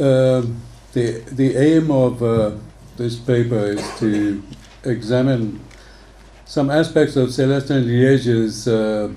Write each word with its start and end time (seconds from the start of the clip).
um, 0.00 0.60
the, 0.92 1.22
the 1.32 1.56
aim 1.56 1.90
of 1.90 2.22
uh, 2.22 2.52
this 2.96 3.16
paper 3.16 3.66
is 3.66 3.98
to 3.98 4.42
examine 4.84 5.60
some 6.44 6.70
aspects 6.70 7.16
of 7.16 7.30
Celestin 7.30 7.84
Liège's 7.84 8.68
uh, 8.68 9.12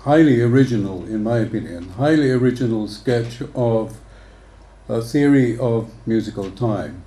highly 0.00 0.40
original, 0.42 1.04
in 1.04 1.22
my 1.22 1.38
opinion, 1.38 1.88
highly 1.90 2.30
original 2.30 2.88
sketch 2.88 3.42
of 3.54 3.98
a 4.88 5.00
theory 5.00 5.58
of 5.58 5.90
musical 6.06 6.50
time. 6.50 7.04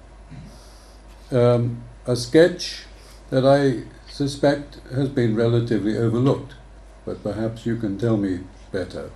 Um, 1.31 1.83
a 2.05 2.15
sketch 2.15 2.85
that 3.29 3.45
I 3.45 3.83
suspect 4.09 4.79
has 4.91 5.09
been 5.09 5.35
relatively 5.35 5.97
overlooked, 5.97 6.55
but 7.05 7.21
perhaps 7.21 7.65
you 7.65 7.75
can 7.75 7.99
tell 7.99 8.17
me 8.17 8.39
better. 8.71 9.11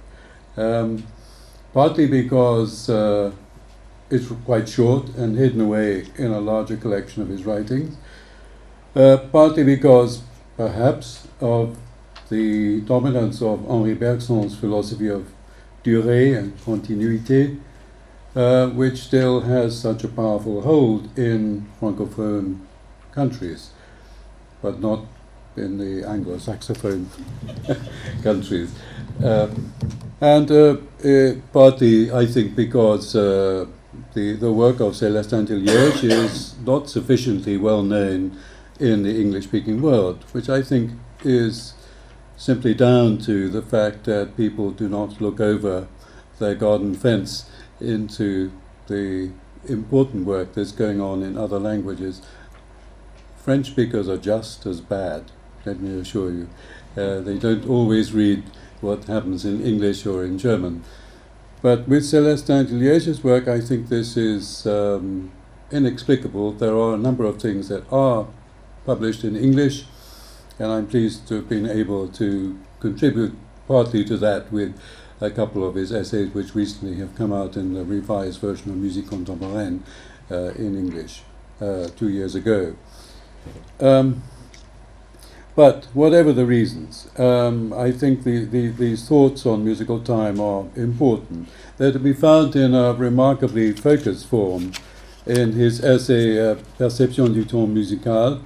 Um, 0.57 1.07
partly 1.73 2.07
because 2.07 2.89
uh, 2.89 3.31
it's 4.11 4.27
quite 4.45 4.67
short 4.67 5.07
and 5.15 5.37
hidden 5.37 5.61
away 5.61 6.05
in 6.17 6.31
a 6.31 6.39
larger 6.39 6.75
collection 6.75 7.21
of 7.21 7.29
his 7.29 7.45
writings, 7.45 7.95
uh, 8.95 9.17
partly 9.31 9.63
because 9.63 10.21
perhaps 10.57 11.27
of 11.39 11.77
the 12.29 12.81
dominance 12.81 13.41
of 13.41 13.65
Henri 13.69 13.95
Bergson's 13.95 14.55
philosophy 14.57 15.09
of 15.09 15.31
durée 15.83 16.37
and 16.37 16.57
continuité, 16.59 17.57
uh, 18.35 18.67
which 18.69 18.99
still 18.99 19.41
has 19.41 19.79
such 19.79 20.03
a 20.03 20.07
powerful 20.07 20.61
hold 20.61 21.17
in 21.17 21.67
francophone 21.79 22.59
countries, 23.11 23.71
but 24.61 24.79
not 24.79 25.05
in 25.57 25.77
the 25.77 26.07
Anglo-Saxophone 26.07 27.09
countries. 28.23 28.73
Um, 29.23 29.73
and 30.21 30.49
uh, 30.51 30.77
uh, 31.03 31.33
partly, 31.51 32.11
I 32.11 32.25
think, 32.25 32.55
because 32.55 33.15
uh, 33.15 33.65
the, 34.13 34.33
the 34.33 34.51
work 34.51 34.79
of 34.79 34.93
Célestin 34.93 35.47
Deliège 35.47 36.03
is 36.03 36.57
not 36.59 36.89
sufficiently 36.89 37.57
well 37.57 37.83
known 37.83 38.37
in 38.79 39.03
the 39.03 39.19
English 39.19 39.45
speaking 39.45 39.81
world, 39.81 40.23
which 40.31 40.49
I 40.49 40.61
think 40.61 40.91
is 41.23 41.73
simply 42.37 42.73
down 42.73 43.17
to 43.19 43.49
the 43.49 43.61
fact 43.61 44.05
that 44.05 44.35
people 44.37 44.71
do 44.71 44.89
not 44.89 45.21
look 45.21 45.39
over 45.39 45.87
their 46.39 46.55
garden 46.55 46.95
fence 46.95 47.49
into 47.79 48.51
the 48.87 49.31
important 49.67 50.25
work 50.25 50.53
that's 50.53 50.71
going 50.71 50.99
on 50.99 51.21
in 51.21 51.37
other 51.37 51.59
languages. 51.59 52.21
French 53.37 53.67
speakers 53.67 54.07
are 54.09 54.17
just 54.17 54.65
as 54.65 54.81
bad, 54.81 55.31
let 55.65 55.79
me 55.79 55.99
assure 55.99 56.31
you. 56.31 56.49
Uh, 56.97 57.19
they 57.19 57.37
don't 57.37 57.67
always 57.67 58.13
read 58.13 58.43
what 58.81 59.05
happens 59.05 59.45
in 59.45 59.61
English 59.61 60.05
or 60.05 60.23
in 60.23 60.37
German. 60.37 60.83
But 61.61 61.87
with 61.87 62.03
Celestin 62.03 62.65
Deliège's 62.65 63.23
work, 63.23 63.47
I 63.47 63.61
think 63.61 63.89
this 63.89 64.17
is 64.17 64.65
um, 64.65 65.31
inexplicable. 65.71 66.53
There 66.53 66.75
are 66.75 66.95
a 66.95 66.97
number 66.97 67.23
of 67.23 67.39
things 67.39 67.69
that 67.69 67.83
are 67.91 68.27
published 68.85 69.23
in 69.23 69.35
English, 69.35 69.85
and 70.57 70.71
I'm 70.71 70.87
pleased 70.87 71.27
to 71.27 71.35
have 71.35 71.47
been 71.47 71.69
able 71.69 72.07
to 72.07 72.57
contribute 72.79 73.35
partly 73.67 74.03
to 74.05 74.17
that 74.17 74.51
with 74.51 74.75
a 75.21 75.29
couple 75.29 75.63
of 75.67 75.75
his 75.75 75.91
essays, 75.91 76.33
which 76.33 76.55
recently 76.55 76.95
have 76.95 77.15
come 77.15 77.31
out 77.31 77.55
in 77.55 77.75
the 77.75 77.85
revised 77.85 78.41
version 78.41 78.71
of 78.71 78.77
Musique 78.77 79.07
Contemporaine 79.07 79.83
uh, 80.31 80.51
in 80.55 80.75
English 80.75 81.21
uh, 81.61 81.87
two 81.95 82.09
years 82.09 82.33
ago. 82.33 82.75
Um, 83.79 84.23
but 85.55 85.85
whatever 85.93 86.31
the 86.31 86.45
reasons, 86.45 87.07
um, 87.17 87.73
I 87.73 87.91
think 87.91 88.23
the, 88.23 88.45
the, 88.45 88.69
these 88.69 89.07
thoughts 89.07 89.45
on 89.45 89.65
musical 89.65 89.99
time 89.99 90.39
are 90.39 90.65
important. 90.75 91.49
They're 91.77 91.91
to 91.91 91.99
be 91.99 92.13
found 92.13 92.55
in 92.55 92.73
a 92.73 92.93
remarkably 92.93 93.73
focused 93.73 94.27
form 94.27 94.71
in 95.25 95.51
his 95.51 95.83
essay 95.83 96.39
uh, 96.39 96.55
Perception 96.77 97.33
du 97.33 97.43
temps 97.43 97.67
musical, 97.67 98.41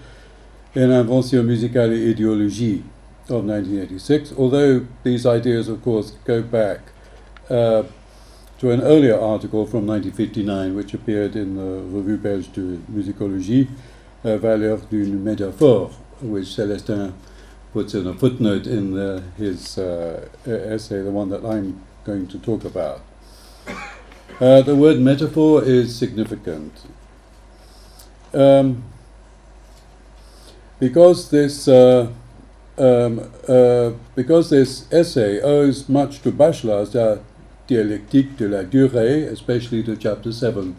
in 0.73 0.91
Invention 0.91 1.43
musicale 1.43 1.93
et 1.93 2.15
idéologie 2.15 2.83
of 3.29 3.45
1986, 3.45 4.33
although 4.37 4.85
these 5.03 5.25
ideas, 5.25 5.69
of 5.69 5.81
course, 5.83 6.11
go 6.25 6.41
back 6.41 6.79
uh, 7.49 7.83
to 8.59 8.71
an 8.71 8.81
earlier 8.81 9.19
article 9.19 9.65
from 9.65 9.85
1959, 9.87 10.75
which 10.75 10.93
appeared 10.93 11.35
in 11.35 11.55
the 11.55 11.97
Revue 11.97 12.17
Belge 12.17 12.51
de 12.51 12.77
Musicologie, 12.91 13.67
uh, 14.23 14.37
Valeur 14.37 14.77
d'une 14.89 15.23
métaphore, 15.23 15.91
which 16.31 16.45
Celestin 16.45 17.13
puts 17.73 17.93
in 17.93 18.07
a 18.07 18.13
footnote 18.13 18.67
in 18.67 18.93
the, 18.93 19.23
his 19.37 19.77
uh, 19.77 20.27
essay, 20.45 21.01
the 21.01 21.11
one 21.11 21.29
that 21.29 21.43
I'm 21.43 21.81
going 22.05 22.27
to 22.27 22.39
talk 22.39 22.63
about. 22.63 23.01
Uh, 24.39 24.61
the 24.61 24.75
word 24.75 24.99
metaphor 24.99 25.63
is 25.63 25.95
significant. 25.95 26.73
Um, 28.33 28.83
because 30.79 31.29
this 31.29 31.67
uh, 31.67 32.11
um, 32.77 33.31
uh, 33.47 33.91
because 34.15 34.49
this 34.49 34.91
essay 34.91 35.41
owes 35.41 35.87
much 35.87 36.21
to 36.21 36.31
Bachelard's 36.31 36.95
uh, 36.95 37.21
Dialectique 37.67 38.37
de 38.37 38.47
la 38.47 38.63
Durée, 38.63 39.23
especially 39.23 39.81
to 39.83 39.95
chapter 39.95 40.31
7 40.31 40.75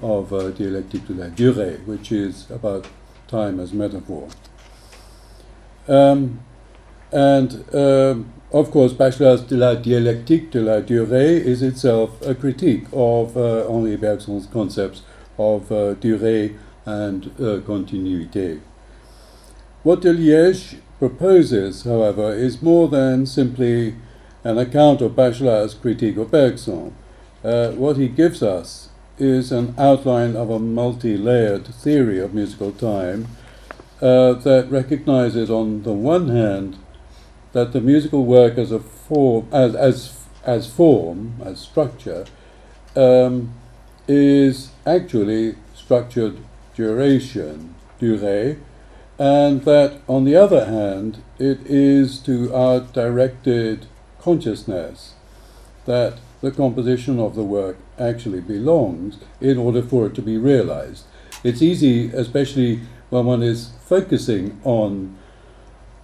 of 0.00 0.32
uh, 0.32 0.50
Dialectique 0.52 1.06
de 1.06 1.14
la 1.14 1.26
Durée, 1.26 1.84
which 1.86 2.12
is 2.12 2.48
about 2.50 2.86
time 3.28 3.60
as 3.60 3.72
metaphor. 3.72 4.28
Um, 5.90 6.40
and 7.10 7.74
um, 7.74 8.32
of 8.52 8.70
course, 8.70 8.92
Bachelard's 8.92 9.42
de 9.42 9.56
la 9.56 9.74
Dialectique 9.74 10.50
de 10.52 10.60
la 10.60 10.80
Durée 10.80 11.36
is 11.36 11.62
itself 11.62 12.22
a 12.22 12.34
critique 12.34 12.86
of 12.92 13.36
uh, 13.36 13.68
Henri 13.68 13.96
Bergson's 13.96 14.46
concepts 14.46 15.02
of 15.36 15.70
uh, 15.72 15.94
durée 15.94 16.56
and 16.86 17.26
uh, 17.38 17.60
continuité. 17.66 18.60
What 19.82 20.02
Deliège 20.02 20.76
proposes, 20.98 21.82
however, 21.82 22.32
is 22.34 22.62
more 22.62 22.86
than 22.86 23.26
simply 23.26 23.96
an 24.44 24.58
account 24.58 25.00
of 25.00 25.16
Bachelard's 25.16 25.74
critique 25.74 26.16
of 26.16 26.30
Bergson. 26.30 26.94
Uh, 27.42 27.70
what 27.72 27.96
he 27.96 28.06
gives 28.06 28.42
us 28.42 28.90
is 29.18 29.50
an 29.50 29.74
outline 29.76 30.36
of 30.36 30.50
a 30.50 30.58
multi 30.58 31.16
layered 31.16 31.66
theory 31.66 32.20
of 32.20 32.32
musical 32.32 32.70
time 32.70 33.26
uh, 34.00 34.34
that 34.34 34.70
recognizes, 34.70 35.50
on 35.50 35.82
the 35.82 35.92
one 35.92 36.28
hand, 36.28 36.78
that 37.52 37.72
the 37.72 37.80
musical 37.80 38.24
work 38.24 38.56
as 38.58 38.72
a 38.72 38.80
form, 38.80 39.48
as, 39.52 39.74
as, 39.74 40.18
as 40.44 40.72
form, 40.72 41.36
as 41.44 41.60
structure, 41.60 42.24
um, 42.96 43.52
is 44.08 44.70
actually 44.86 45.56
structured 45.74 46.38
duration, 46.74 47.74
durée, 48.00 48.58
and 49.18 49.64
that, 49.64 50.00
on 50.08 50.24
the 50.24 50.34
other 50.34 50.64
hand, 50.64 51.22
it 51.38 51.60
is 51.66 52.18
to 52.20 52.54
our 52.54 52.80
directed 52.80 53.86
consciousness 54.18 55.14
that 55.84 56.18
the 56.40 56.50
composition 56.50 57.18
of 57.18 57.34
the 57.34 57.44
work 57.44 57.76
actually 57.98 58.40
belongs 58.40 59.18
in 59.40 59.58
order 59.58 59.82
for 59.82 60.06
it 60.06 60.14
to 60.14 60.22
be 60.22 60.38
realized. 60.38 61.04
It's 61.42 61.62
easy, 61.62 62.10
especially 62.12 62.80
when 63.08 63.24
one 63.26 63.42
is 63.42 63.70
focusing 63.86 64.60
on 64.64 65.16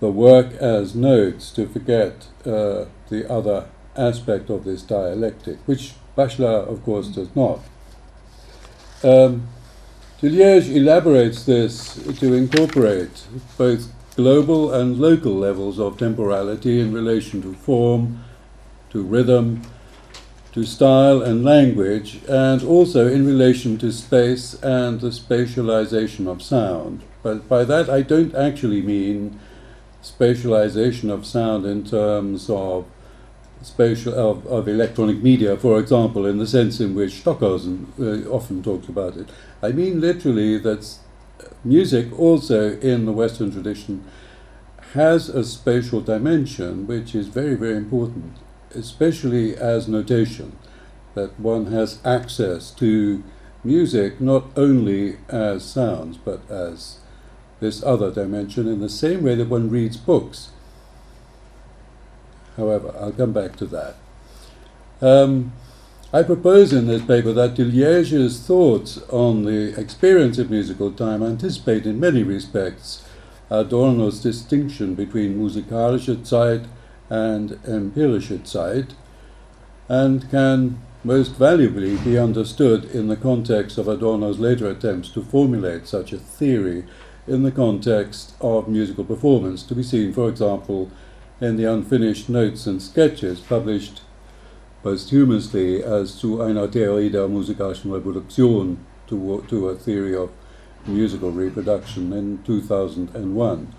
the 0.00 0.10
work 0.10 0.52
as 0.54 0.94
notes, 0.94 1.50
to 1.52 1.66
forget 1.66 2.28
uh, 2.44 2.86
the 3.08 3.26
other 3.30 3.69
aspect 3.96 4.50
of 4.50 4.64
this 4.64 4.82
dialectic, 4.82 5.58
which 5.66 5.94
Bachelard, 6.16 6.69
of 6.69 6.82
course, 6.82 7.08
does 7.08 7.34
not. 7.34 7.60
Um, 9.02 9.48
Deliège 10.20 10.75
elaborates 10.75 11.44
this 11.44 11.94
to 12.19 12.32
incorporate 12.32 13.25
both 13.58 13.92
global 14.16 14.72
and 14.72 14.98
local 14.98 15.34
levels 15.34 15.78
of 15.78 15.98
temporality 15.98 16.80
in 16.80 16.92
relation 16.94 17.42
to 17.42 17.52
form, 17.52 18.25
to 18.91 19.02
rhythm, 19.02 19.60
to 20.56 20.65
style 20.65 21.21
and 21.21 21.44
language, 21.44 22.19
and 22.27 22.62
also 22.62 23.06
in 23.06 23.27
relation 23.27 23.76
to 23.76 23.93
space 23.93 24.55
and 24.62 25.03
the 25.03 25.11
spatialization 25.11 26.26
of 26.26 26.43
sound. 26.43 27.03
But 27.23 27.47
by 27.47 27.64
that, 27.64 27.91
I 27.91 28.00
don't 28.00 28.35
actually 28.35 28.81
mean 28.81 29.38
spatialization 30.03 31.11
of 31.11 31.26
sound 31.26 31.67
in 31.67 31.85
terms 31.85 32.49
of 32.49 32.87
spatial 33.61 34.14
of, 34.14 34.47
of 34.47 34.67
electronic 34.67 35.23
media, 35.23 35.58
for 35.58 35.79
example, 35.79 36.25
in 36.25 36.38
the 36.38 36.47
sense 36.47 36.81
in 36.81 36.94
which 36.94 37.20
Stockhausen 37.20 37.93
uh, 38.00 38.26
often 38.31 38.62
talks 38.62 38.88
about 38.88 39.19
it. 39.19 39.29
I 39.62 39.73
mean 39.73 40.00
literally 40.00 40.56
that 40.56 40.88
music 41.64 42.19
also 42.19 42.79
in 42.79 43.05
the 43.05 43.12
Western 43.12 43.52
tradition 43.52 44.05
has 44.94 45.29
a 45.29 45.44
spatial 45.44 46.00
dimension 46.00 46.87
which 46.87 47.14
is 47.14 47.29
very, 47.29 47.56
very 47.56 47.76
important, 47.76 48.32
especially 48.76 49.56
as 49.56 49.88
notation, 49.88 50.56
that 51.14 51.38
one 51.40 51.67
has 51.67 51.99
access 52.05 52.70
to 52.73 53.25
music 53.64 54.20
not 54.20 54.44
only 54.56 55.17
as 55.28 55.64
sounds 55.64 56.17
but 56.19 56.49
as 56.49 56.99
this 57.58 57.82
other 57.82 58.12
dimension 58.12 58.69
in 58.69 58.81
the 58.81 58.88
same 58.88 59.23
way 59.23 59.34
that 59.34 59.49
one 59.49 59.69
reads 59.70 59.96
books. 59.96 60.50
However, 62.56 62.94
I'll 63.00 63.12
come 63.12 63.32
back 63.32 63.56
to 63.56 63.67
that. 63.67 63.96
Um, 65.00 65.52
I 66.12 66.23
propose 66.23 66.73
in 66.73 66.87
this 66.87 67.02
paper 67.02 67.32
that 67.32 67.55
Deliège's 67.55 68.40
thoughts 68.40 68.99
on 69.11 69.44
the 69.44 69.78
experience 69.78 70.38
of 70.38 70.50
musical 70.50 70.93
time 70.93 71.23
anticipate 71.23 71.84
in 71.84 71.99
many 71.99 72.23
respects 72.23 73.05
Adorno's 73.50 74.20
distinction 74.20 74.94
between 74.94 75.38
musikalische 75.38 76.17
Zeit 76.25 76.67
and 77.08 77.50
empirische 77.67 78.47
Zeit 78.47 78.94
and 79.88 80.29
can 80.31 80.79
most 81.05 81.37
valuably 81.37 81.97
be 81.99 82.19
understood 82.19 82.85
in 82.87 83.08
the 83.08 83.17
context 83.17 83.79
of 83.79 83.87
Adorno's 83.87 84.38
later 84.38 84.69
attempts 84.69 85.08
to 85.11 85.23
formulate 85.23 85.87
such 85.87 86.12
a 86.12 86.19
theory 86.19 86.85
in 87.29 87.43
the 87.43 87.53
context 87.53 88.35
of 88.41 88.69
musical 88.69 89.05
performance, 89.05 89.62
to 89.62 89.75
be 89.75 89.82
seen, 89.82 90.12
for 90.12 90.29
example, 90.29 90.91
in 91.41 91.56
the 91.56 91.64
unfinished 91.64 92.29
notes 92.29 92.67
and 92.67 92.82
sketches 92.82 93.41
published 93.41 94.02
posthumously 94.82 95.82
as 95.82 96.11
zu 96.11 96.41
einer 96.41 96.69
Theorie 96.69 97.11
der 97.11 97.29
musikalischen 97.29 97.91
Reproduktion, 97.91 98.79
to, 99.09 99.44
to 99.49 99.69
a 99.69 99.75
theory 99.75 100.17
of 100.17 100.31
musical 100.87 101.31
reproduction 101.31 102.12
in 102.12 102.43
2001. 102.44 103.75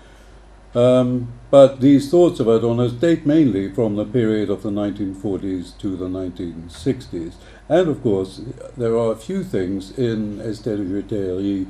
Um, 0.74 1.32
but 1.50 1.80
these 1.80 2.10
thoughts 2.10 2.40
of 2.40 2.48
Adorno's 2.48 2.92
date 2.92 3.24
mainly 3.24 3.72
from 3.72 3.96
the 3.96 4.04
period 4.04 4.50
of 4.50 4.62
the 4.62 4.70
1940s 4.70 5.78
to 5.78 5.96
the 5.96 6.06
1960s. 6.06 7.34
And 7.68 7.88
of 7.88 8.02
course, 8.02 8.42
there 8.76 8.96
are 8.96 9.12
a 9.12 9.16
few 9.16 9.42
things 9.44 9.96
in 9.98 10.40
Esther 10.40 10.76
de 10.76 11.66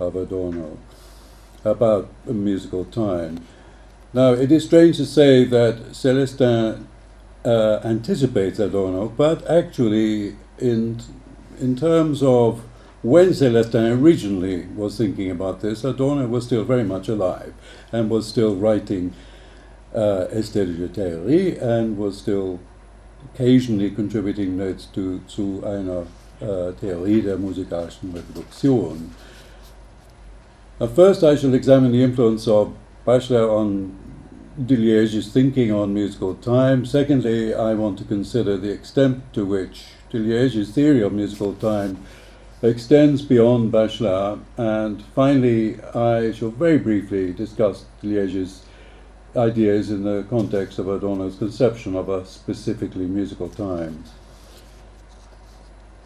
of 0.00 0.16
Adorno 0.16 0.78
about 1.64 2.08
musical 2.26 2.84
time. 2.86 3.46
Now, 4.12 4.32
it 4.32 4.50
is 4.50 4.64
strange 4.64 4.96
to 4.96 5.06
say 5.06 5.44
that 5.44 5.92
Celestin 5.92 6.86
uh, 7.44 7.80
anticipates 7.84 8.58
Adorno, 8.58 9.08
but 9.08 9.48
actually, 9.48 10.36
in, 10.58 11.00
in 11.60 11.76
terms 11.76 12.22
of 12.22 12.62
when 13.02 13.28
Celestin 13.30 14.00
originally 14.00 14.66
was 14.66 14.98
thinking 14.98 15.30
about 15.30 15.60
this, 15.60 15.84
Adorno 15.84 16.26
was 16.26 16.46
still 16.46 16.64
very 16.64 16.84
much 16.84 17.08
alive 17.08 17.54
and 17.92 18.10
was 18.10 18.26
still 18.26 18.54
writing 18.54 19.12
uh, 19.94 20.26
Théorie 20.32 21.60
and 21.60 21.96
was 21.98 22.18
still 22.18 22.60
occasionally 23.34 23.90
contributing 23.90 24.56
notes 24.56 24.86
to, 24.86 25.20
zu 25.26 25.62
einer 25.64 26.06
uh, 26.40 26.72
Theorie 26.80 27.22
der 27.22 27.36
musikalischen 27.36 28.12
Reproduktion. 28.12 29.10
first, 30.94 31.22
I 31.22 31.36
shall 31.36 31.54
examine 31.54 31.92
the 31.92 32.02
influence 32.02 32.48
of 32.48 32.72
Bachelard 33.06 33.50
on 33.50 33.94
Deliège's 34.58 35.32
thinking 35.32 35.70
on 35.72 35.92
musical 35.92 36.34
time. 36.34 36.84
Secondly, 36.84 37.54
I 37.54 37.74
want 37.74 37.98
to 37.98 38.04
consider 38.04 38.56
the 38.56 38.70
extent 38.70 39.22
to 39.34 39.44
which 39.44 39.84
Deliège's 40.10 40.70
theory 40.70 41.02
of 41.02 41.12
musical 41.12 41.54
time 41.54 41.98
extends 42.62 43.22
beyond 43.22 43.72
Bachelard. 43.72 44.40
And 44.56 45.02
finally, 45.14 45.80
I 45.94 46.32
shall 46.32 46.50
very 46.50 46.78
briefly 46.78 47.32
discuss 47.32 47.84
Deliège's 48.02 48.64
ideas 49.36 49.90
in 49.90 50.02
the 50.02 50.24
context 50.28 50.78
of 50.78 50.88
Adorno's 50.88 51.36
conception 51.36 51.94
of 51.96 52.08
a 52.08 52.24
specifically 52.26 53.06
musical 53.06 53.48
time. 53.48 54.04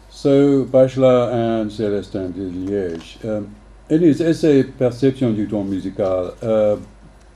So, 0.09 0.65
Bachelard 0.65 1.33
and 1.33 1.71
Célestin 1.71 2.31
Deliège. 2.33 3.23
Um, 3.25 3.55
in 3.89 4.01
his 4.01 4.21
essay 4.21 4.63
Perception 4.63 5.35
du 5.35 5.45
temps 5.47 5.67
musical, 5.67 6.35
uh, 6.41 6.77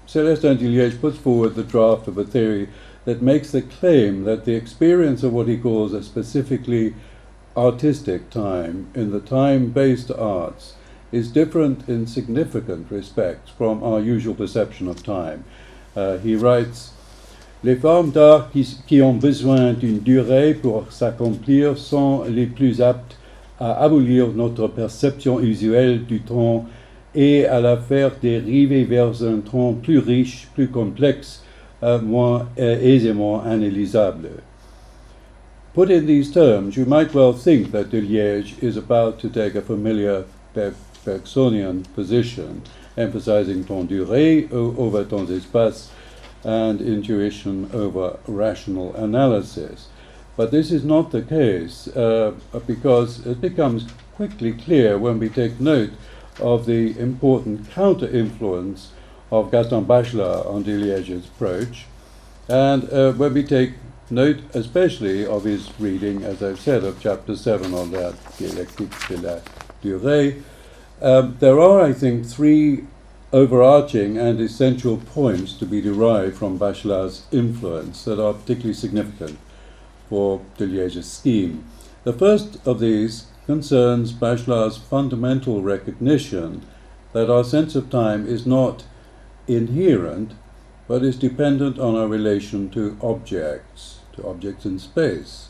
Célestin 0.07 0.57
Deliège 0.57 0.99
puts 0.99 1.17
forward 1.17 1.55
the 1.55 1.63
draft 1.63 2.07
of 2.07 2.17
a 2.17 2.23
theory 2.23 2.69
that 3.05 3.21
makes 3.21 3.51
the 3.51 3.61
claim 3.61 4.23
that 4.23 4.45
the 4.45 4.53
experience 4.53 5.23
of 5.23 5.33
what 5.33 5.47
he 5.47 5.57
calls 5.57 5.93
a 5.93 6.03
specifically 6.03 6.93
artistic 7.55 8.29
time 8.29 8.87
in 8.95 9.11
the 9.11 9.19
time 9.19 9.71
based 9.71 10.11
arts 10.11 10.75
is 11.11 11.31
different 11.31 11.87
in 11.89 12.05
significant 12.05 12.89
respects 12.91 13.49
from 13.49 13.83
our 13.83 13.99
usual 13.99 14.35
perception 14.35 14.87
of 14.87 15.03
time. 15.03 15.43
Uh, 15.95 16.17
he 16.19 16.35
writes 16.35 16.93
Les 17.61 17.75
formes 17.75 18.11
d'art 18.11 18.51
qui, 18.51 19.01
ont 19.01 19.15
besoin 19.15 19.73
d'une 19.73 19.99
durée 19.99 20.53
pour 20.53 20.91
s'accomplir 20.91 21.77
sont 21.77 22.23
les 22.23 22.45
plus 22.45 22.81
aptes 22.81 23.17
à 23.59 23.83
abolir 23.83 24.29
notre 24.29 24.67
perception 24.69 25.41
usuelle 25.41 26.05
du 26.05 26.21
temps 26.21 26.65
et 27.13 27.45
à 27.45 27.59
la 27.59 27.75
faire 27.75 28.11
dériver 28.21 28.85
vers 28.85 29.23
un 29.23 29.39
temps 29.39 29.73
plus 29.73 29.99
riche, 29.99 30.47
plus 30.53 30.69
complexe, 30.69 31.43
uh, 31.83 31.97
moins 32.01 32.47
uh, 32.57 32.61
aisément 32.61 33.43
analysable. 33.43 34.29
Put 35.79 35.91
in 35.91 36.07
these 36.07 36.29
terms, 36.29 36.75
you 36.75 36.85
might 36.85 37.13
well 37.13 37.31
think 37.31 37.71
that 37.71 37.91
Liège 37.91 38.61
is 38.61 38.75
about 38.75 39.17
to 39.19 39.29
take 39.29 39.55
a 39.55 39.61
familiar 39.61 40.25
Bergsonian 40.53 41.85
position, 41.95 42.63
emphasizing 42.97 43.63
temps 43.63 43.89
duré 43.89 44.51
over 44.51 45.05
temps 45.05 45.31
espace 45.31 45.87
and 46.43 46.81
intuition 46.81 47.69
over 47.71 48.19
rational 48.27 48.93
analysis. 48.97 49.87
But 50.35 50.51
this 50.51 50.69
is 50.69 50.83
not 50.83 51.11
the 51.11 51.21
case 51.21 51.87
uh, 51.87 52.33
because 52.67 53.25
it 53.25 53.39
becomes 53.39 53.87
quickly 54.15 54.51
clear 54.51 54.97
when 54.97 55.17
we 55.17 55.29
take 55.29 55.61
note 55.61 55.91
of 56.41 56.65
the 56.65 56.99
important 56.99 57.71
counter 57.71 58.09
influence 58.09 58.91
of 59.31 59.49
Gaston 59.49 59.85
Bachelard 59.85 60.45
on 60.45 60.65
Deliège's 60.65 61.27
approach, 61.27 61.85
and 62.49 62.83
uh, 62.91 63.13
when 63.13 63.33
we 63.33 63.43
take 63.43 63.75
Note 64.11 64.39
especially 64.55 65.23
of 65.23 65.43
his 65.43 65.69
reading, 65.79 66.23
as 66.23 66.41
I've 66.41 66.59
said, 66.59 66.83
of 66.83 66.99
chapter 66.99 67.35
7 67.35 67.75
on 67.75 67.91
that 67.91 68.15
dialectique 68.39 69.07
de 69.07 69.17
la 69.17 69.39
durée. 69.83 70.41
Um, 70.99 71.37
there 71.39 71.59
are, 71.59 71.81
I 71.81 71.93
think, 71.93 72.25
three 72.25 72.85
overarching 73.31 74.17
and 74.17 74.41
essential 74.41 74.97
points 74.97 75.53
to 75.59 75.65
be 75.67 75.79
derived 75.79 76.37
from 76.37 76.57
Bachelard's 76.57 77.27
influence 77.31 78.03
that 78.05 78.19
are 78.19 78.33
particularly 78.33 78.73
significant 78.73 79.37
for 80.09 80.41
Deliège's 80.57 81.11
scheme. 81.11 81.65
The 82.03 82.13
first 82.13 82.57
of 82.65 82.79
these 82.79 83.27
concerns 83.45 84.11
Bachelard's 84.11 84.77
fundamental 84.77 85.61
recognition 85.61 86.65
that 87.13 87.29
our 87.29 87.43
sense 87.43 87.75
of 87.75 87.91
time 87.91 88.25
is 88.25 88.47
not 88.47 88.85
inherent, 89.47 90.31
but 90.87 91.03
is 91.03 91.15
dependent 91.15 91.77
on 91.77 91.95
our 91.95 92.07
relation 92.07 92.71
to 92.71 92.97
objects 93.03 93.98
to 94.19 94.27
objects 94.27 94.65
in 94.65 94.79
space. 94.79 95.49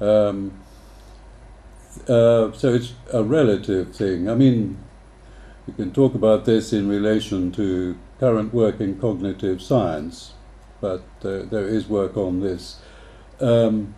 Um, 0.00 0.52
uh, 2.08 2.52
so 2.52 2.74
it's 2.74 2.94
a 3.12 3.22
relative 3.22 3.94
thing. 3.94 4.28
I 4.28 4.34
mean, 4.34 4.78
we 5.66 5.74
can 5.74 5.92
talk 5.92 6.14
about 6.14 6.44
this 6.44 6.72
in 6.72 6.88
relation 6.88 7.52
to 7.52 7.96
current 8.20 8.54
work 8.54 8.80
in 8.80 8.98
cognitive 8.98 9.60
science, 9.60 10.32
but 10.80 11.04
uh, 11.24 11.42
there 11.42 11.66
is 11.66 11.88
work 11.88 12.16
on 12.16 12.40
this. 12.40 12.80
Um, 13.40 13.94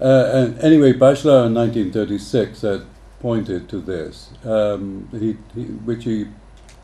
uh, 0.00 0.30
and 0.32 0.58
anyway, 0.60 0.92
Bachelard 0.92 1.46
in 1.46 1.54
1936 1.54 2.62
had 2.62 2.82
pointed 3.20 3.68
to 3.68 3.80
this, 3.80 4.30
um, 4.44 5.08
he, 5.12 5.36
he, 5.54 5.66
which 5.84 6.04
he, 6.04 6.26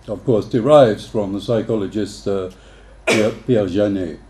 of 0.06 0.22
course, 0.24 0.44
derives 0.46 1.08
from 1.08 1.32
the 1.32 1.40
psychologist 1.40 2.28
uh, 2.28 2.50
Pierre 3.06 3.66
Janet. 3.66 4.20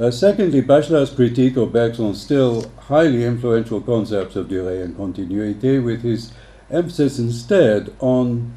Uh, 0.00 0.12
secondly, 0.12 0.60
Bachelard's 0.60 1.10
critique 1.10 1.56
of 1.56 1.72
Bergson's 1.72 2.22
still 2.22 2.70
highly 2.82 3.24
influential 3.24 3.80
concepts 3.80 4.36
of 4.36 4.46
durée 4.46 4.84
and 4.84 4.96
continuity, 4.96 5.80
with 5.80 6.02
his 6.02 6.32
emphasis 6.70 7.18
instead 7.18 7.92
on 7.98 8.54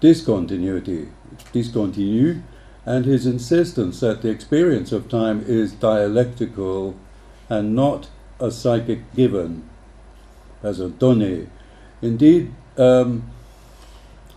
discontinuity, 0.00 1.08
discontinu, 1.52 2.42
and 2.86 3.04
his 3.04 3.26
insistence 3.26 4.00
that 4.00 4.22
the 4.22 4.30
experience 4.30 4.90
of 4.90 5.10
time 5.10 5.44
is 5.46 5.72
dialectical 5.72 6.96
and 7.50 7.74
not 7.74 8.08
a 8.40 8.50
psychic 8.50 9.14
given 9.14 9.68
as 10.62 10.80
a 10.80 10.88
donné. 10.88 11.48
Indeed, 12.00 12.54
um, 12.78 13.30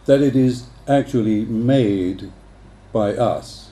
that 0.05 0.21
it 0.21 0.35
is 0.35 0.65
actually 0.85 1.45
made 1.45 2.29
by 2.91 3.13
us 3.13 3.70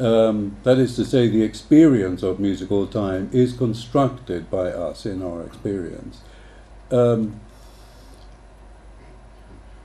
um, 0.00 0.56
that 0.62 0.78
is 0.78 0.96
to 0.96 1.04
say, 1.04 1.28
the 1.28 1.42
experience 1.42 2.22
of 2.22 2.40
musical 2.40 2.86
time 2.86 3.30
is 3.32 3.52
constructed 3.52 4.50
by 4.50 4.68
us 4.68 5.06
in 5.06 5.22
our 5.22 5.42
experience. 5.42 6.20
Um, 6.90 7.40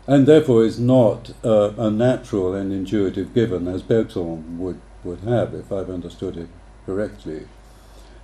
and 0.08 0.28
therefore 0.28 0.64
is 0.64 0.80
not 0.80 1.32
uh, 1.44 1.74
a 1.78 1.90
natural 1.90 2.54
and 2.54 2.72
intuitive 2.72 3.34
given 3.34 3.68
as 3.68 3.82
Bergson 3.82 4.60
would, 4.60 4.80
would 5.04 5.22
have, 5.22 5.54
if 5.54 5.72
I've 5.72 5.90
understood 5.90 6.38
it 6.38 6.50
correctly. 6.86 7.48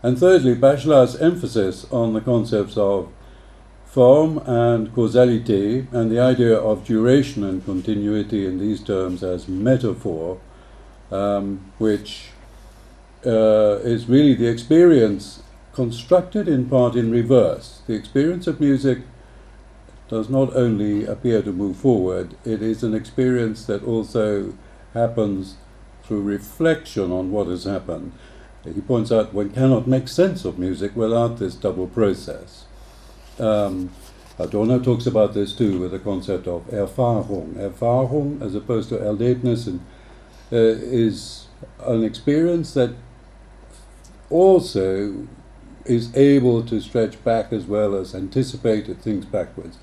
And 0.04 0.18
thirdly, 0.18 0.56
Bachelard's 0.56 1.16
emphasis 1.16 1.86
on 1.92 2.14
the 2.14 2.22
concepts 2.22 2.78
of 2.78 3.12
form 3.86 4.38
and 4.46 4.94
causality 4.94 5.88
and 5.92 6.10
the 6.10 6.20
idea 6.20 6.56
of 6.56 6.86
duration 6.86 7.44
and 7.44 7.66
continuity 7.66 8.46
in 8.46 8.58
these 8.58 8.82
terms 8.82 9.22
as 9.22 9.48
metaphor 9.48 10.40
um, 11.12 11.72
which 11.78 12.30
uh, 13.26 13.80
is 13.84 14.08
really 14.08 14.34
the 14.34 14.48
experience 14.48 15.44
constructed 15.74 16.48
in 16.48 16.68
part 16.70 16.96
in 16.96 17.12
reverse. 17.12 17.82
The 17.88 17.94
experience 17.94 18.48
of 18.48 18.60
music 18.60 19.00
does 20.10 20.30
not 20.30 20.54
only 20.56 21.06
appear 21.06 21.42
to 21.42 21.54
move 21.54 21.78
forward, 21.78 22.36
it 22.44 22.62
is 22.62 22.84
an 22.84 22.94
experience 22.94 23.66
that 23.66 23.84
also 23.84 24.54
happens 24.94 25.56
through 26.04 26.22
reflection 26.22 27.12
on 27.12 27.32
what 27.32 27.48
has 27.48 27.64
happened. 27.64 28.12
He 28.66 28.82
points 28.82 29.12
out 29.12 29.34
one 29.34 29.52
cannot 29.52 29.88
make 29.88 30.08
sense 30.08 30.46
of 30.46 30.60
music 30.60 30.96
without 30.96 31.40
this 31.40 31.56
double 31.56 31.88
process. 31.88 32.66
Um, 33.40 33.92
Adorno 34.38 34.80
talks 34.80 35.06
about 35.06 35.34
this 35.34 35.54
too 35.54 35.80
with 35.80 35.92
the 35.92 36.00
concept 36.00 36.48
of 36.48 36.68
Erfahrung. 36.68 37.54
Erfahrung, 37.54 38.42
as 38.42 38.54
opposed 38.54 38.90
to 38.90 38.98
Erlebnis, 38.98 39.68
and, 39.68 39.80
uh, 40.52 40.56
is 40.56 41.48
an 41.86 42.04
experience 42.04 42.74
that 42.74 42.94
also 44.30 45.28
is 45.86 46.16
able 46.16 46.64
to 46.64 46.80
stretch 46.80 47.24
back 47.24 47.52
as 47.52 47.66
well 47.66 47.96
as 47.96 48.14
anticipate 48.14 48.86
things 49.02 49.26
backwards. 49.26 49.78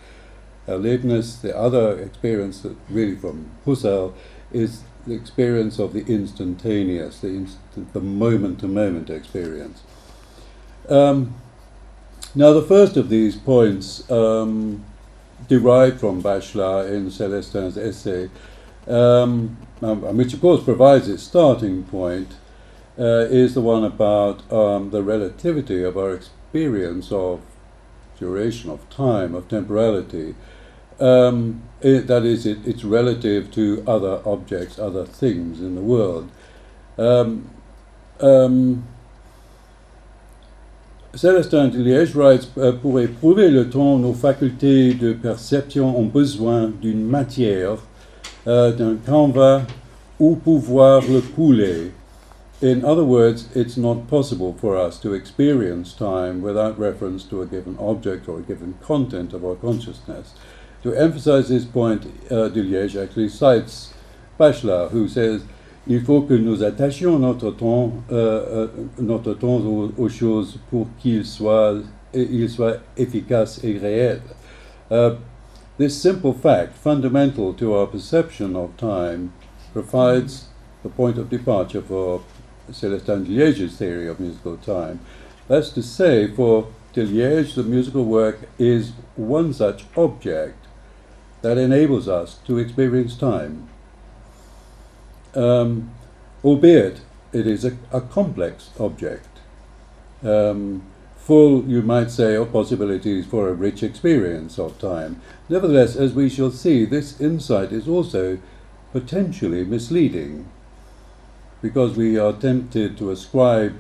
Erlebnis, 0.67 1.41
the 1.41 1.57
other 1.57 1.99
experience 1.99 2.61
that 2.61 2.77
really 2.89 3.17
from 3.17 3.51
Husserl, 3.67 4.13
is 4.53 4.83
the 5.07 5.15
experience 5.15 5.79
of 5.79 5.93
the 5.93 6.05
instantaneous, 6.07 7.21
the, 7.21 7.29
inst- 7.29 7.59
the 7.93 8.01
moment-to-moment 8.01 9.11
experience. 9.11 9.83
Um, 10.89 11.35
now, 12.35 12.53
the 12.53 12.63
first 12.63 12.97
of 12.97 13.09
these 13.09 13.37
points, 13.37 14.09
um, 14.11 14.85
derived 15.49 16.01
from 16.01 16.23
Bachelard 16.23 16.93
in 16.93 17.11
Celestin's 17.11 17.79
essay, 17.79 18.31
um, 18.89 19.57
which 19.81 20.35
of 20.35 20.41
course 20.41 20.63
provides 20.63 21.09
its 21.09 21.23
starting 21.23 21.85
point, 21.85 22.37
uh, 22.99 23.27
is 23.31 23.55
the 23.55 23.61
one 23.61 23.85
about 23.85 24.51
um, 24.53 24.91
the 24.91 25.03
relativity 25.03 25.85
of 25.85 25.97
our 25.97 26.15
experience 26.15 27.13
of 27.13 27.41
duration, 28.19 28.71
of 28.71 28.89
time, 28.91 29.35
of 29.35 29.49
temporality. 29.49 30.35
Um, 30.99 31.63
it, 31.81 32.09
that 32.09 32.25
is, 32.25 32.45
it, 32.45 32.59
it's 32.67 32.83
relative 32.83 33.53
to 33.53 33.85
other 33.87 34.21
objects, 34.27 34.79
other 34.79 35.05
things 35.05 35.61
in 35.61 35.77
the 35.77 35.81
world. 35.81 36.29
Um, 36.99 37.51
um, 38.21 38.85
Célestin 41.15 41.69
Deliège 41.69 42.15
writes 42.15 42.51
euh, 42.59 42.73
Pour 42.73 43.01
éprouver 43.01 43.51
le 43.51 43.71
temps, 43.71 43.99
nos 43.99 44.13
facultés 44.13 44.95
de 44.95 45.13
perception 45.13 45.99
ont 45.99 46.07
besoin 46.07 46.69
d'une 46.69 47.05
matière, 47.05 47.79
euh, 48.49 48.73
d'un 48.73 48.97
canevas 48.97 49.63
où 50.19 50.35
pouvoir 50.35 51.03
le 51.03 51.21
couler. 51.21 51.93
In 52.61 52.85
other 52.85 53.05
words, 53.05 53.47
it's 53.55 53.77
not 53.77 54.09
possible 54.09 54.53
for 54.61 54.77
us 54.77 54.99
to 54.99 55.15
experience 55.15 55.95
time 55.95 56.43
without 56.43 56.77
reference 56.77 57.23
to 57.25 57.41
a 57.43 57.47
given 57.47 57.77
object 57.79 58.29
or 58.29 58.39
a 58.39 58.43
given 58.43 58.75
content 58.83 59.33
of 59.33 59.45
our 59.45 59.55
consciousness. 59.55 60.35
To 60.83 60.93
emphasize 60.93 61.49
this 61.49 61.65
point, 61.65 62.07
uh, 62.31 62.49
Liège 62.49 62.97
actually 62.97 63.29
cites 63.29 63.95
Bachelard, 64.39 64.91
who 64.91 65.07
says 65.07 65.43
il 65.87 66.01
faut 66.01 66.23
que 66.23 66.35
nous 66.35 66.63
attachions 66.63 67.19
notre 67.19 67.51
temps, 67.51 67.93
euh, 68.11 68.67
euh, 68.67 68.67
notre 69.01 69.35
temps 69.35 69.61
aux, 69.97 70.09
choses 70.09 70.59
pour 70.71 70.87
qu'il 70.99 71.25
soit, 71.25 71.77
il 72.13 72.49
soit 72.49 72.79
efficace 72.97 73.61
et 73.63 73.79
réel. 73.79 74.21
Uh, 74.91 75.17
this 75.79 76.01
simple 76.01 76.33
fact, 76.33 76.77
fundamental 76.77 77.55
to 77.55 77.75
our 77.75 77.87
perception 77.87 78.55
of 78.57 78.77
time, 78.77 79.33
provides 79.73 80.49
the 80.83 80.89
point 80.89 81.19
of 81.19 81.31
departure 81.31 81.83
for 81.83 82.23
Célestin 82.71 83.25
Deliège's 83.27 83.77
theory 83.77 84.09
of 84.09 84.21
musical 84.21 84.57
time. 84.57 85.01
That's 85.49 85.71
to 85.71 85.83
say, 85.83 86.29
for 86.29 86.69
Liège, 86.95 87.55
the 87.55 87.63
musical 87.63 88.05
work 88.05 88.41
is 88.59 88.93
one 89.15 89.53
such 89.53 89.85
object 89.97 90.67
that 91.43 91.57
enables 91.57 92.09
us 92.09 92.39
to 92.47 92.59
experience 92.59 93.17
time. 93.17 93.69
Um, 95.35 95.93
albeit 96.43 97.01
it 97.33 97.47
is 97.47 97.65
a, 97.65 97.77
a 97.93 98.01
complex 98.01 98.71
object, 98.81 99.29
um, 100.25 100.83
full, 101.29 101.63
you 101.69 101.83
might 101.83 102.11
say, 102.11 102.35
of 102.37 102.51
possibilities 102.51 103.27
for 103.27 103.51
a 103.51 103.53
rich 103.53 103.83
experience 103.83 104.59
of 104.59 104.79
time. 104.79 105.21
Nevertheless, 105.51 105.95
as 105.95 106.15
we 106.15 106.27
shall 106.31 106.51
see, 106.51 106.87
this 106.87 107.21
insight 107.21 107.71
is 107.71 107.87
also 107.87 108.39
potentially 108.93 109.63
misleading 109.63 110.49
because 111.61 111.99
we 111.99 112.19
are 112.19 112.33
tempted 112.33 112.97
to 112.97 113.11
ascribe 113.11 113.77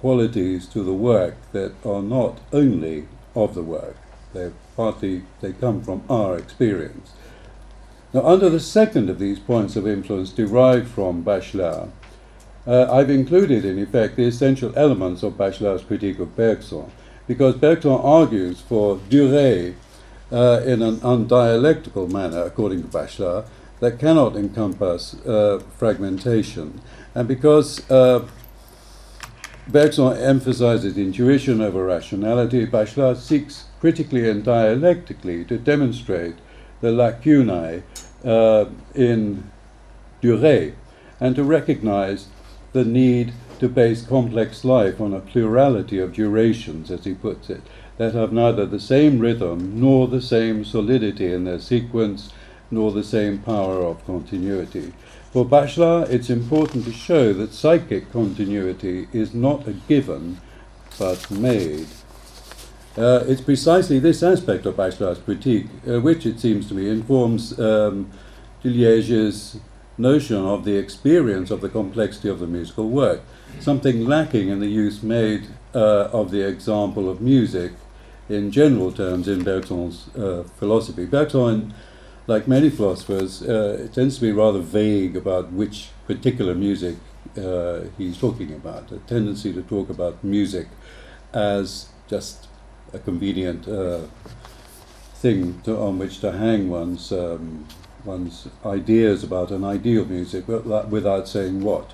qualities 0.00 0.66
to 0.66 0.82
the 0.82 0.92
work 0.92 1.36
that 1.52 1.72
are 1.82 2.02
not 2.02 2.40
only 2.52 3.08
of 3.34 3.54
the 3.54 3.62
work. 3.62 3.96
They're 4.34 4.52
partly 4.76 5.22
they 5.40 5.54
come 5.54 5.82
from 5.82 6.02
our 6.10 6.36
experience. 6.36 7.14
Now, 8.12 8.26
under 8.26 8.50
the 8.50 8.60
second 8.60 9.08
of 9.08 9.18
these 9.18 9.38
points 9.38 9.76
of 9.76 9.88
influence 9.88 10.30
derived 10.30 10.88
from 10.88 11.24
Bachelard, 11.24 11.90
uh, 12.66 12.92
I've 12.92 13.10
included, 13.10 13.64
in 13.64 13.78
effect, 13.78 14.16
the 14.16 14.24
essential 14.24 14.72
elements 14.76 15.22
of 15.22 15.34
Bachelard's 15.34 15.84
critique 15.84 16.18
of 16.18 16.34
Bergson, 16.34 16.90
because 17.26 17.54
Bergson 17.56 17.92
argues 17.92 18.60
for 18.60 18.96
durée 19.08 19.74
uh, 20.32 20.60
in 20.64 20.82
an 20.82 20.96
undialectical 20.98 22.10
manner, 22.10 22.42
according 22.42 22.82
to 22.82 22.88
Bachelard, 22.88 23.46
that 23.80 23.98
cannot 23.98 24.36
encompass 24.36 25.14
uh, 25.26 25.62
fragmentation. 25.76 26.80
And 27.14 27.28
because 27.28 27.88
uh, 27.90 28.26
Bergson 29.68 30.16
emphasizes 30.16 30.96
intuition 30.96 31.60
over 31.60 31.84
rationality, 31.84 32.66
Bachelard 32.66 33.18
seeks 33.18 33.64
critically 33.80 34.28
and 34.28 34.44
dialectically 34.44 35.44
to 35.44 35.58
demonstrate 35.58 36.36
the 36.80 36.90
lacunae 36.90 37.82
uh, 38.24 38.66
in 38.94 39.50
durée 40.22 40.74
and 41.20 41.36
to 41.36 41.44
recognize 41.44 42.28
the 42.76 42.84
need 42.84 43.32
to 43.58 43.68
base 43.70 44.02
complex 44.02 44.62
life 44.62 45.00
on 45.00 45.14
a 45.14 45.20
plurality 45.20 45.98
of 45.98 46.12
durations, 46.12 46.90
as 46.90 47.04
he 47.04 47.14
puts 47.14 47.48
it, 47.48 47.62
that 47.96 48.12
have 48.12 48.32
neither 48.32 48.66
the 48.66 48.78
same 48.78 49.18
rhythm 49.18 49.80
nor 49.80 50.06
the 50.06 50.20
same 50.20 50.62
solidity 50.62 51.32
in 51.32 51.44
their 51.44 51.58
sequence 51.58 52.30
nor 52.70 52.92
the 52.92 53.02
same 53.02 53.38
power 53.38 53.82
of 53.82 54.04
continuity. 54.04 54.92
For 55.32 55.46
Bachelard, 55.46 56.10
it's 56.10 56.28
important 56.28 56.84
to 56.84 56.92
show 56.92 57.32
that 57.32 57.54
psychic 57.54 58.12
continuity 58.12 59.08
is 59.10 59.32
not 59.32 59.66
a 59.66 59.72
given 59.72 60.38
but 60.98 61.30
made. 61.30 61.86
Uh, 62.98 63.24
it's 63.26 63.40
precisely 63.40 63.98
this 63.98 64.22
aspect 64.22 64.66
of 64.66 64.76
Bachelard's 64.76 65.20
critique, 65.20 65.66
uh, 65.88 66.00
which 66.00 66.26
it 66.26 66.40
seems 66.40 66.68
to 66.68 66.74
me 66.74 66.90
informs 66.90 67.58
um, 67.58 68.10
notion 69.98 70.44
of 70.44 70.64
the 70.64 70.76
experience 70.76 71.50
of 71.50 71.60
the 71.60 71.68
complexity 71.68 72.28
of 72.28 72.38
the 72.38 72.46
musical 72.46 72.88
work, 72.88 73.20
something 73.60 74.04
lacking 74.04 74.48
in 74.48 74.60
the 74.60 74.68
use 74.68 75.02
made 75.02 75.46
uh, 75.74 76.08
of 76.12 76.30
the 76.30 76.46
example 76.46 77.08
of 77.08 77.20
music 77.20 77.72
in 78.28 78.50
general 78.50 78.92
terms 78.92 79.28
in 79.28 79.44
Bergson's 79.44 80.08
uh, 80.16 80.44
philosophy. 80.56 81.06
Bergson, 81.06 81.72
like 82.26 82.48
many 82.48 82.70
philosophers, 82.70 83.42
uh, 83.42 83.88
tends 83.92 84.16
to 84.16 84.22
be 84.22 84.32
rather 84.32 84.58
vague 84.58 85.16
about 85.16 85.52
which 85.52 85.90
particular 86.06 86.54
music 86.54 86.96
uh, 87.38 87.80
he's 87.96 88.18
talking 88.18 88.52
about, 88.52 88.90
a 88.92 88.98
tendency 89.00 89.52
to 89.52 89.62
talk 89.62 89.90
about 89.90 90.22
music 90.24 90.66
as 91.32 91.88
just 92.08 92.48
a 92.92 92.98
convenient 92.98 93.68
uh, 93.68 94.00
thing 95.14 95.60
to, 95.62 95.76
on 95.76 95.98
which 95.98 96.20
to 96.20 96.32
hang 96.32 96.68
one's 96.68 97.12
um, 97.12 97.66
one's 98.06 98.48
ideas 98.64 99.22
about 99.24 99.50
an 99.50 99.64
ideal 99.64 100.04
music 100.04 100.46
without 100.48 101.28
saying 101.28 101.60
what. 101.62 101.92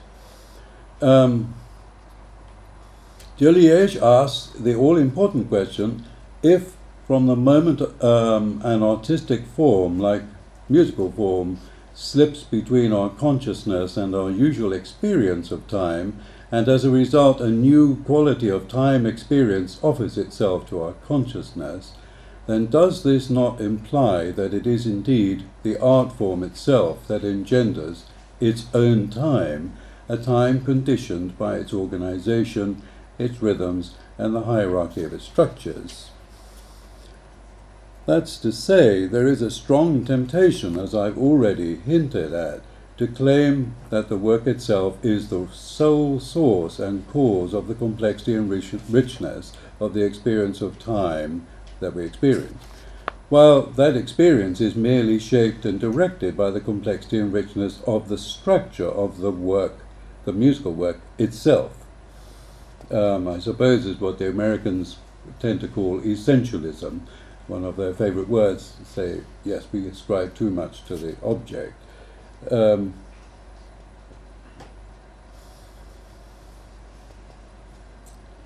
Um, 1.01 1.55
Liège 3.39 4.01
asks 4.01 4.53
the 4.53 4.75
all 4.77 4.97
important 4.97 5.49
question 5.49 6.05
if, 6.43 6.75
from 7.07 7.27
the 7.27 7.35
moment 7.35 7.81
um, 8.03 8.61
an 8.65 8.83
artistic 8.83 9.47
form, 9.47 9.99
like 9.99 10.23
musical 10.69 11.11
form, 11.11 11.59
slips 11.95 12.43
between 12.45 12.93
our 12.93 13.11
consciousness 13.11 13.97
and 13.97 14.15
our 14.15 14.31
usual 14.31 14.73
experience 14.73 15.51
of 15.51 15.67
time, 15.67 16.19
and 16.51 16.69
as 16.69 16.85
a 16.85 16.91
result, 16.91 17.41
a 17.41 17.49
new 17.49 17.97
quality 18.05 18.49
of 18.49 18.69
time 18.69 19.07
experience 19.07 19.79
offers 19.83 20.17
itself 20.17 20.69
to 20.69 20.83
our 20.83 20.93
consciousness, 21.07 21.93
then 22.47 22.67
does 22.67 23.03
this 23.03 23.31
not 23.31 23.61
imply 23.61 24.31
that 24.31 24.53
it 24.53 24.67
is 24.67 24.87
indeed 24.87 25.45
the 25.63 25.79
art 25.81 26.13
form 26.13 26.43
itself 26.43 27.07
that 27.07 27.25
engenders 27.25 28.05
its 28.41 28.67
own 28.75 29.09
time, 29.09 29.73
a 30.09 30.17
time 30.17 30.65
conditioned 30.65 31.39
by 31.39 31.57
its 31.57 31.73
organization, 31.73 32.83
its 33.19 33.41
rhythms, 33.41 33.95
and 34.19 34.35
the 34.35 34.43
hierarchy 34.43 35.05
of 35.05 35.13
its 35.13 35.25
structures? 35.25 36.11
That's 38.05 38.37
to 38.39 38.51
say, 38.51 39.07
there 39.07 39.29
is 39.29 39.43
a 39.43 39.51
strong 39.51 40.05
temptation, 40.05 40.77
as 40.77 40.93
I've 40.93 41.17
already 41.17 41.77
hinted 41.77 42.33
at, 42.33 42.63
to 42.97 43.07
claim 43.07 43.75
that 43.91 44.09
the 44.09 44.17
work 44.17 44.47
itself 44.49 44.99
is 45.05 45.29
the 45.29 45.47
sole 45.53 46.19
source 46.19 46.81
and 46.81 47.09
cause 47.09 47.55
of 47.55 47.69
the 47.69 47.75
complexity 47.75 48.35
and 48.35 48.51
rich- 48.51 48.75
richness 48.91 49.53
of 49.81 49.95
the 49.95 50.05
experience 50.05 50.61
of 50.61 50.81
time 50.81 51.47
that 51.83 51.95
we 51.95 52.05
experience, 52.05 52.63
while 53.29 53.63
that 53.63 53.97
experience 53.97 54.61
is 54.61 54.75
merely 54.75 55.19
shaped 55.19 55.65
and 55.65 55.81
directed 55.81 56.37
by 56.37 56.51
the 56.51 56.61
complexity 56.61 57.19
and 57.19 57.33
richness 57.33 57.83
of 57.87 58.09
the 58.09 58.19
structure 58.19 58.89
of 58.89 59.19
the 59.19 59.31
work, 59.31 59.79
the 60.25 60.33
musical 60.33 60.73
work 60.73 61.01
itself. 61.19 61.77
Um, 62.91 63.27
I 63.27 63.39
suppose 63.39 63.87
is 63.87 64.01
what 64.01 64.19
the 64.19 64.29
Americans 64.29 64.99
tend 65.41 65.61
to 65.61 65.69
call 65.69 66.01
essentialism. 66.01 67.01
One 67.47 67.65
of 67.65 67.77
their 67.77 67.95
favorite 67.95 68.29
words 68.29 68.75
say, 68.85 69.23
yes, 69.45 69.67
we 69.73 69.87
ascribe 69.89 70.35
too 70.35 70.51
much 70.51 70.85
to 70.85 70.97
the 70.97 71.17
object. 71.25 71.75
Um, 72.51 72.95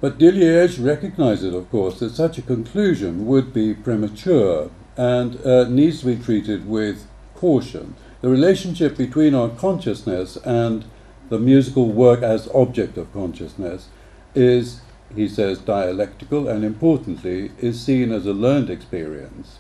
but 0.00 0.18
Deliège 0.18 0.84
recognizes, 0.84 1.54
of 1.54 1.70
course, 1.70 2.00
that 2.00 2.14
such 2.14 2.38
a 2.38 2.42
conclusion 2.42 3.26
would 3.26 3.52
be 3.52 3.74
premature 3.74 4.70
and 4.96 5.44
uh, 5.44 5.68
needs 5.68 6.00
to 6.00 6.06
be 6.06 6.22
treated 6.22 6.68
with 6.68 7.06
caution. 7.34 7.94
The 8.20 8.28
relationship 8.28 8.96
between 8.96 9.34
our 9.34 9.48
consciousness 9.48 10.36
and 10.36 10.84
the 11.28 11.38
musical 11.38 11.90
work 11.90 12.22
as 12.22 12.48
object 12.54 12.96
of 12.96 13.12
consciousness 13.12 13.88
is, 14.34 14.80
he 15.14 15.28
says, 15.28 15.58
dialectical 15.58 16.48
and 16.48 16.64
importantly, 16.64 17.52
is 17.58 17.80
seen 17.80 18.12
as 18.12 18.26
a 18.26 18.32
learned 18.32 18.70
experience 18.70 19.58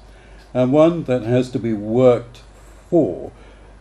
and 0.56 0.72
one 0.72 1.04
that 1.04 1.22
has 1.22 1.50
to 1.50 1.58
be 1.58 1.74
worked 1.74 2.40
for 2.88 3.30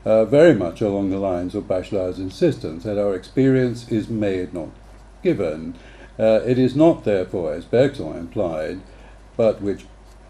uh, 0.04 0.26
very 0.26 0.54
much 0.54 0.82
along 0.82 1.10
the 1.10 1.18
lines 1.18 1.56
of 1.56 1.70
Bachelard's 1.70 2.20
insistence 2.20 2.84
that 2.84 3.02
our 3.02 3.16
experience 3.16 3.90
is 3.90 4.10
made, 4.10 4.54
not 4.54 4.68
given. 5.24 5.74
Uh, 6.18 6.42
it 6.46 6.58
is 6.58 6.76
not, 6.76 7.04
therefore, 7.04 7.54
as 7.54 7.66
Bergson 7.66 8.16
implied, 8.16 8.80
but 9.36 9.62
which 9.62 9.86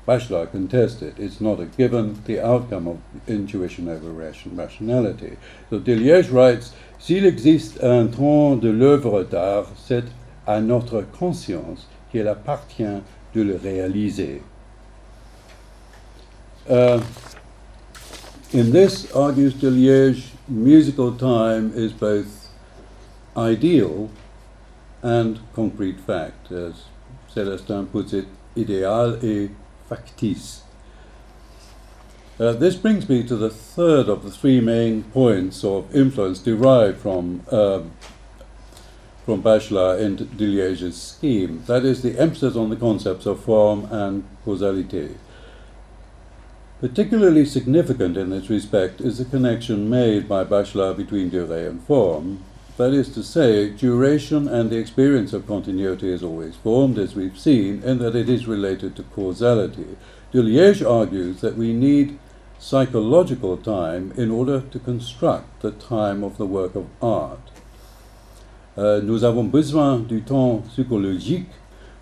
Bachelard 0.07 0.51
contested, 0.51 1.19
it's 1.19 1.41
not 1.41 1.59
a 1.59 1.65
given, 1.65 2.21
the 2.25 2.39
outcome 2.39 2.87
of 2.87 2.99
intuition 3.27 3.89
over 3.89 4.09
ration, 4.09 4.55
rationality. 4.55 5.37
So 5.69 5.79
Deliège 5.79 6.31
writes 6.31 6.73
S'il 6.99 7.25
existe 7.25 7.83
un 7.83 8.07
temps 8.07 8.59
de 8.59 8.69
l'œuvre 8.69 9.23
d'art, 9.23 9.67
c'est 9.75 10.05
à 10.47 10.61
notre 10.61 11.01
conscience 11.01 11.87
qu'il 12.11 12.27
appartient 12.27 13.01
de 13.33 13.41
le 13.41 13.55
réaliser. 13.55 14.41
Uh, 16.69 17.01
in 18.53 18.71
this, 18.71 19.11
argues 19.15 19.53
Deliège, 19.53 20.33
musical 20.47 21.11
time 21.13 21.71
is 21.75 21.91
both 21.91 22.49
ideal 23.35 24.09
and 25.05 25.39
concrete 25.53 26.00
fact, 26.00 26.51
as 26.51 26.85
Celestin 27.31 27.91
puts 27.91 28.12
it, 28.12 28.25
idéal 28.55 29.24
et 29.24 29.51
factice. 29.88 30.63
Uh, 32.39 32.53
this 32.53 32.75
brings 32.75 33.07
me 33.07 33.24
to 33.24 33.35
the 33.35 33.51
third 33.51 34.09
of 34.09 34.24
the 34.24 34.31
three 34.31 34.59
main 34.59 35.03
points 35.03 35.63
of 35.63 35.95
influence 35.95 36.39
derived 36.39 36.97
from 36.97 37.43
uh, 37.51 37.81
from 39.25 39.41
Bachelard 39.41 40.01
and 40.01 40.19
Deliège's 40.38 41.01
scheme. 41.01 41.63
That 41.67 41.85
is 41.85 42.01
the 42.01 42.19
emphasis 42.19 42.55
on 42.55 42.69
the 42.69 42.75
concepts 42.75 43.25
of 43.25 43.43
form 43.43 43.88
and 43.91 44.24
causality. 44.43 45.17
Particularly 46.81 47.45
significant 47.45 48.17
in 48.17 48.31
this 48.31 48.50
respect 48.50 49.01
is 49.01 49.17
the 49.17 49.25
connection 49.25 49.89
made 49.89 50.27
by 50.27 50.43
Bachelard 50.43 50.97
between 50.97 51.31
durée 51.31 51.67
and 51.67 51.81
form. 51.83 52.43
That 52.77 52.94
is 52.94 53.08
to 53.13 53.24
say, 53.24 53.70
duration 53.70 54.50
and 54.50 54.70
the 54.70 54.77
experience 54.77 55.32
of 55.32 55.48
continuity 55.48 56.12
is 56.12 56.22
always 56.22 56.58
formed, 56.58 56.98
as 56.98 57.15
we've 57.15 57.39
seen, 57.39 57.82
and 57.86 58.01
that 58.01 58.17
it 58.17 58.27
is 58.27 58.48
related 58.48 58.98
to 58.98 59.03
causality. 59.03 59.96
Deliège 60.34 60.86
argues 60.86 61.39
that 61.39 61.55
we 61.55 61.72
need 61.72 62.20
psychological 62.60 63.55
time 63.55 64.12
in 64.17 64.29
order 64.29 64.59
to 64.59 64.79
construct 64.79 65.61
the 65.61 65.72
time 65.72 66.22
of 66.22 66.38
the 66.38 66.46
work 66.46 66.75
of 66.75 66.88
art. 67.01 67.40
Euh, 68.77 69.01
nous 69.01 69.24
avons 69.24 69.46
besoin 69.46 70.00
du 70.00 70.22
temps 70.22 70.61
psychologique 70.68 71.51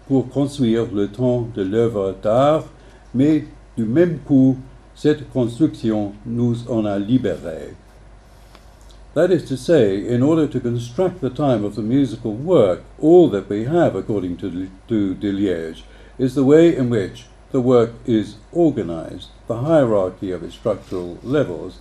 pour 0.07 0.27
construire 0.29 0.91
le 0.91 1.07
temps 1.07 1.47
de 1.53 1.61
l'œuvre 1.61 2.15
d'art, 2.19 2.65
mais 3.13 3.45
du 3.77 3.85
même 3.85 4.17
coup, 4.25 4.57
cette 4.95 5.29
construction 5.29 6.13
nous 6.25 6.67
en 6.67 6.83
a 6.85 6.97
libérés. 6.97 7.75
That 9.13 9.29
is 9.29 9.47
to 9.49 9.57
say, 9.57 10.03
in 10.03 10.23
order 10.23 10.47
to 10.47 10.59
construct 10.59 11.21
the 11.21 11.29
time 11.29 11.63
of 11.63 11.75
the 11.75 11.83
musical 11.83 12.33
work, 12.33 12.83
all 12.99 13.29
that 13.29 13.47
we 13.47 13.65
have, 13.65 13.95
according 13.95 14.37
to, 14.37 14.69
to 14.87 15.15
Deliège, 15.15 15.83
is 16.17 16.33
the 16.33 16.43
way 16.43 16.75
in 16.75 16.89
which 16.89 17.25
the 17.51 17.61
work 17.61 17.91
is 18.07 18.37
organized, 18.51 19.29
the 19.47 19.59
hierarchy 19.59 20.31
of 20.31 20.41
its 20.41 20.55
structural 20.55 21.19
levels. 21.21 21.77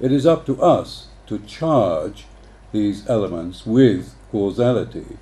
It 0.00 0.12
is 0.12 0.24
up 0.24 0.46
to 0.46 0.62
us 0.62 1.08
to 1.26 1.40
charge 1.40 2.26
these 2.70 3.08
elements 3.08 3.66
with 3.66 4.14
causality, 4.30 5.18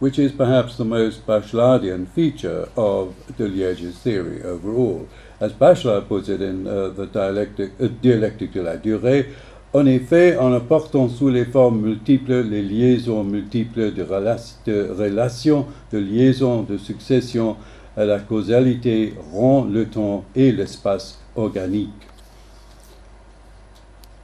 which 0.00 0.18
is 0.18 0.32
perhaps 0.32 0.76
the 0.76 0.84
most 0.84 1.24
Bachelardian 1.26 2.08
feature 2.08 2.68
of 2.76 3.14
Deliège's 3.38 3.98
theory 3.98 4.42
overall. 4.42 5.08
As 5.38 5.52
Bachelard 5.52 6.08
puts 6.08 6.28
it 6.28 6.42
in 6.42 6.66
uh, 6.66 6.88
the 6.88 7.06
dialectic, 7.06 7.72
uh, 7.80 7.86
dialectique 7.86 8.52
de 8.52 8.62
la 8.62 8.76
durée, 8.76 9.32
en 9.76 9.84
effet, 9.84 10.38
en 10.38 10.54
apportant 10.54 11.10
sous 11.10 11.28
les 11.28 11.44
formes 11.44 11.82
multiples 11.82 12.40
les 12.40 12.62
liaisons 12.62 13.22
multiples 13.24 13.92
de, 13.92 14.02
relations, 14.02 15.66
de 15.92 15.98
liaisons, 15.98 16.62
de 16.62 16.78
successions, 16.78 17.56
la 17.94 18.18
causalité 18.18 19.12
rend 19.34 19.64
le 19.64 19.84
temps 19.84 20.24
et 20.34 20.50
l'espace 20.50 21.18
organique. 21.36 21.90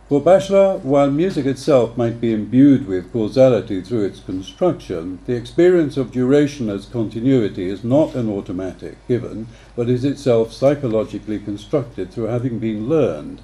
For 0.09 0.23
Bachelard, 0.23 0.85
while 0.85 1.11
music 1.11 1.45
itself 1.45 1.99
might 1.99 2.19
be 2.19 2.33
imbued 2.33 2.87
with 2.87 3.13
causality 3.13 3.83
through 3.83 4.05
its 4.05 4.21
construction, 4.21 5.19
the 5.27 5.35
experience 5.35 5.99
of 5.99 6.13
duration 6.13 6.71
as 6.71 6.87
continuity 6.87 7.69
is 7.69 7.85
not 7.85 8.15
an 8.15 8.31
automatic 8.31 8.97
given, 9.07 9.49
but 9.77 9.91
is 9.91 10.05
itself 10.05 10.51
psychologically 10.51 11.39
constructed 11.39 12.11
through 12.11 12.29
having 12.29 12.59
been 12.59 12.89
learned. 12.89 13.43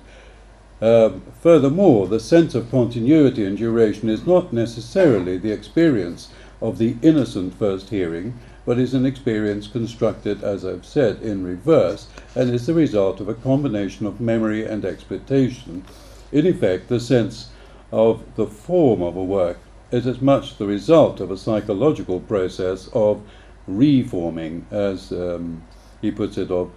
Um, 0.80 1.22
furthermore, 1.40 2.06
the 2.06 2.20
sense 2.20 2.54
of 2.54 2.70
continuity 2.70 3.44
and 3.44 3.58
duration 3.58 4.08
is 4.08 4.26
not 4.26 4.52
necessarily 4.52 5.36
the 5.36 5.50
experience 5.50 6.28
of 6.60 6.78
the 6.78 6.96
innocent 7.02 7.54
first 7.54 7.90
hearing, 7.90 8.38
but 8.64 8.78
is 8.78 8.94
an 8.94 9.06
experience 9.06 9.66
constructed, 9.66 10.44
as 10.44 10.64
I've 10.64 10.84
said, 10.84 11.22
in 11.22 11.42
reverse, 11.42 12.06
and 12.34 12.50
is 12.50 12.66
the 12.66 12.74
result 12.74 13.20
of 13.20 13.28
a 13.28 13.34
combination 13.34 14.06
of 14.06 14.20
memory 14.20 14.64
and 14.64 14.84
expectation. 14.84 15.84
In 16.30 16.46
effect, 16.46 16.88
the 16.88 17.00
sense 17.00 17.48
of 17.90 18.22
the 18.36 18.46
form 18.46 19.02
of 19.02 19.16
a 19.16 19.24
work 19.24 19.58
is 19.90 20.06
as 20.06 20.20
much 20.20 20.58
the 20.58 20.66
result 20.66 21.20
of 21.20 21.30
a 21.30 21.36
psychological 21.36 22.20
process 22.20 22.88
of 22.92 23.22
reforming, 23.66 24.66
as 24.70 25.12
um, 25.12 25.62
he 26.02 26.10
puts 26.10 26.36
it, 26.36 26.50
of 26.50 26.70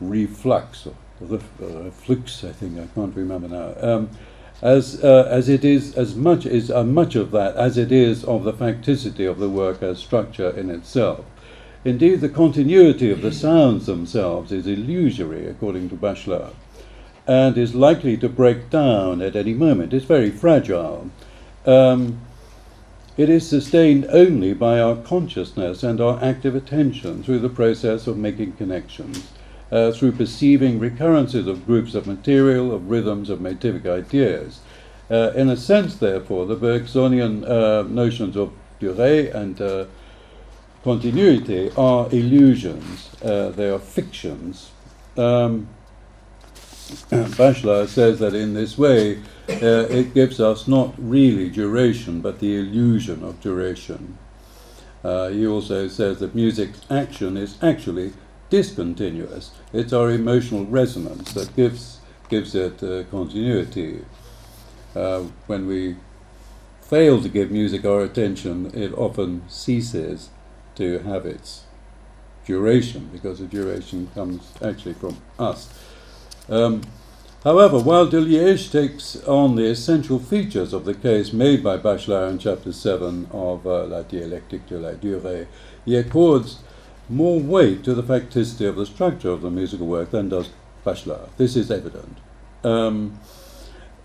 reflux, 0.00 0.88
reflux, 1.20 2.44
I 2.44 2.52
think, 2.52 2.78
I 2.78 2.86
can't 2.94 3.14
remember 3.14 3.48
now. 3.48 3.74
Um, 3.80 4.10
as, 4.62 5.02
uh, 5.02 5.26
as 5.30 5.48
it 5.48 5.64
is, 5.64 5.94
as 5.96 6.14
much 6.14 6.44
is 6.44 6.70
uh, 6.70 6.84
much 6.84 7.14
of 7.14 7.30
that 7.30 7.56
as 7.56 7.78
it 7.78 7.90
is 7.90 8.24
of 8.24 8.44
the 8.44 8.52
facticity 8.52 9.30
of 9.30 9.38
the 9.38 9.48
work 9.48 9.82
as 9.82 9.98
structure 9.98 10.50
in 10.50 10.70
itself. 10.70 11.24
Indeed, 11.84 12.20
the 12.20 12.28
continuity 12.28 13.10
of 13.10 13.22
the 13.22 13.32
sounds 13.32 13.86
themselves 13.86 14.52
is 14.52 14.66
illusory, 14.66 15.46
according 15.46 15.88
to 15.88 15.96
Bachelard 15.96 16.52
and 17.30 17.56
is 17.56 17.76
likely 17.76 18.16
to 18.16 18.28
break 18.28 18.70
down 18.70 19.22
at 19.22 19.36
any 19.36 19.54
moment. 19.54 19.94
It's 19.94 20.04
very 20.04 20.30
fragile. 20.30 21.10
Um, 21.64 22.20
it 23.16 23.28
is 23.28 23.48
sustained 23.48 24.06
only 24.10 24.52
by 24.52 24.80
our 24.80 24.96
consciousness 24.96 25.84
and 25.84 26.00
our 26.00 26.18
active 26.20 26.56
attention 26.56 27.22
through 27.22 27.38
the 27.40 27.48
process 27.48 28.08
of 28.08 28.16
making 28.16 28.54
connections, 28.54 29.28
uh, 29.70 29.92
through 29.92 30.12
perceiving 30.12 30.78
recurrences 30.78 31.46
of 31.46 31.66
groups 31.66 31.94
of 31.94 32.06
material, 32.06 32.72
of 32.72 32.90
rhythms, 32.90 33.30
of 33.30 33.38
motivic 33.38 33.86
ideas. 33.86 34.60
Uh, 35.10 35.32
in 35.34 35.48
a 35.48 35.56
sense, 35.56 35.96
therefore, 35.96 36.46
the 36.46 36.56
Bergsonian 36.56 37.48
uh, 37.48 37.82
notions 37.88 38.36
of 38.36 38.52
durée 38.80 39.32
and 39.34 39.60
uh, 39.60 39.84
continuity 40.82 41.70
are 41.76 42.08
illusions, 42.12 43.10
uh, 43.22 43.50
they 43.50 43.68
are 43.68 43.78
fictions. 43.78 44.70
Um, 45.16 45.68
Bachelard 47.10 47.88
says 47.88 48.18
that 48.18 48.34
in 48.34 48.54
this 48.54 48.76
way 48.76 49.18
uh, 49.48 49.86
it 49.90 50.12
gives 50.12 50.40
us 50.40 50.66
not 50.66 50.92
really 50.98 51.48
duration 51.48 52.20
but 52.20 52.40
the 52.40 52.56
illusion 52.56 53.22
of 53.22 53.40
duration. 53.40 54.18
Uh, 55.04 55.28
he 55.28 55.46
also 55.46 55.86
says 55.86 56.18
that 56.18 56.34
music's 56.34 56.80
action 56.90 57.36
is 57.36 57.56
actually 57.62 58.12
discontinuous. 58.50 59.52
It's 59.72 59.92
our 59.92 60.10
emotional 60.10 60.66
resonance 60.66 61.32
that 61.32 61.54
gives, 61.56 62.00
gives 62.28 62.54
it 62.54 62.82
uh, 62.82 63.04
continuity. 63.04 64.04
Uh, 64.94 65.22
when 65.46 65.66
we 65.66 65.96
fail 66.82 67.22
to 67.22 67.28
give 67.28 67.50
music 67.50 67.84
our 67.84 68.00
attention, 68.00 68.72
it 68.74 68.92
often 68.94 69.48
ceases 69.48 70.30
to 70.74 70.98
have 70.98 71.24
its 71.24 71.64
duration 72.44 73.08
because 73.12 73.38
the 73.38 73.46
duration 73.46 74.08
comes 74.14 74.52
actually 74.60 74.94
from 74.94 75.16
us. 75.38 75.72
Um, 76.48 76.82
however, 77.44 77.78
while 77.78 78.08
Deliège 78.08 78.72
takes 78.72 79.22
on 79.24 79.54
the 79.54 79.66
essential 79.66 80.18
features 80.18 80.72
of 80.72 80.84
the 80.84 80.94
case 80.94 81.32
made 81.32 81.62
by 81.62 81.76
Bachelard 81.76 82.30
in 82.30 82.38
chapter 82.38 82.72
7 82.72 83.28
of 83.30 83.64
uh, 83.64 83.84
La 83.84 84.02
dialectique 84.02 84.66
de 84.66 84.78
la 84.78 84.92
durée, 84.94 85.46
he 85.84 85.94
accords 85.94 86.58
more 87.10 87.40
weight 87.40 87.84
to 87.84 87.94
the 87.94 88.02
facticity 88.02 88.68
of 88.68 88.76
the 88.76 88.86
structure 88.86 89.30
of 89.30 89.42
the 89.42 89.50
musical 89.50 89.86
work 89.86 90.10
than 90.10 90.28
does 90.28 90.50
Bachelard. 90.84 91.28
This 91.36 91.56
is 91.56 91.70
evident. 91.70 92.18
Um, 92.64 93.18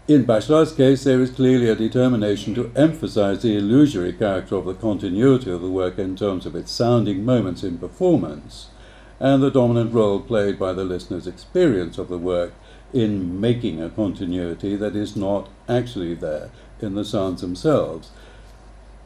in 0.08 0.26
Bachelard's 0.26 0.74
case, 0.74 1.04
there 1.04 1.22
is 1.22 1.32
clearly 1.32 1.70
a 1.70 1.76
determination 1.76 2.54
to 2.56 2.72
emphasize 2.76 3.42
the 3.42 3.58
illusory 3.58 4.14
character 4.14 4.56
of 4.56 4.66
the 4.66 4.74
continuity 4.74 5.52
of 5.52 5.62
the 5.62 5.70
work 5.70 5.98
in 5.98 6.16
terms 6.16 6.46
of 6.46 6.56
its 6.56 6.72
sounding 6.72 7.26
moments 7.26 7.64
in 7.64 7.78
performance, 7.78 8.68
and 9.20 9.42
the 9.42 9.50
dominant 9.50 9.94
role 9.94 10.20
played 10.20 10.60
by 10.60 10.74
the 10.74 10.84
listener's 10.84 11.26
experience 11.26 11.98
of 11.98 12.08
the 12.08 12.18
work 12.18 12.54
in 12.94 13.42
making 13.42 13.82
a 13.82 13.90
continuity 13.90 14.76
that 14.76 14.96
is 14.96 15.16
not 15.16 15.50
actually 15.68 16.14
there 16.14 16.50
in 16.82 16.96
the 16.96 17.06
sounds 17.06 17.42
themselves. 17.42 18.12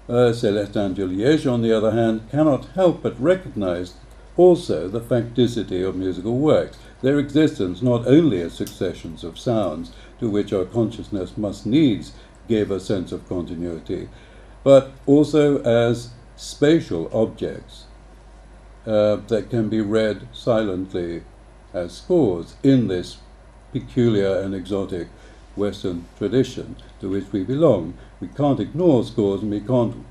Uh, 0.09 0.33
Célestin 0.33 0.95
Deliège, 0.95 1.45
on 1.45 1.61
the 1.61 1.71
other 1.71 1.91
hand, 1.91 2.21
cannot 2.31 2.65
help 2.73 3.03
but 3.03 3.21
recognize 3.21 3.93
also 4.37 4.87
the 4.87 4.99
facticity 4.99 5.87
of 5.87 5.95
musical 5.95 6.39
works, 6.39 6.79
their 7.03 7.19
existence 7.19 7.83
not 7.83 8.07
only 8.07 8.41
as 8.41 8.53
successions 8.53 9.23
of 9.23 9.37
sounds, 9.37 9.91
to 10.19 10.27
which 10.27 10.51
our 10.51 10.65
consciousness 10.65 11.37
must 11.37 11.67
needs 11.67 12.13
give 12.47 12.71
a 12.71 12.79
sense 12.79 13.11
of 13.11 13.29
continuity, 13.29 14.09
but 14.63 14.91
also 15.05 15.61
as 15.61 16.09
spatial 16.35 17.07
objects 17.13 17.85
uh, 18.87 19.17
that 19.27 19.51
can 19.51 19.69
be 19.69 19.79
read 19.79 20.27
silently 20.33 21.21
as 21.71 21.97
scores 21.97 22.55
in 22.63 22.87
this 22.87 23.17
peculiar 23.71 24.39
and 24.39 24.55
exotic 24.55 25.07
Western 25.55 26.05
tradition 26.17 26.75
to 26.99 27.09
which 27.09 27.31
we 27.31 27.43
belong. 27.43 27.93
We 28.19 28.27
can't 28.27 28.59
ignore 28.59 29.03
scores 29.03 29.41
and 29.41 29.51
we 29.51 29.61
can't 29.61 30.05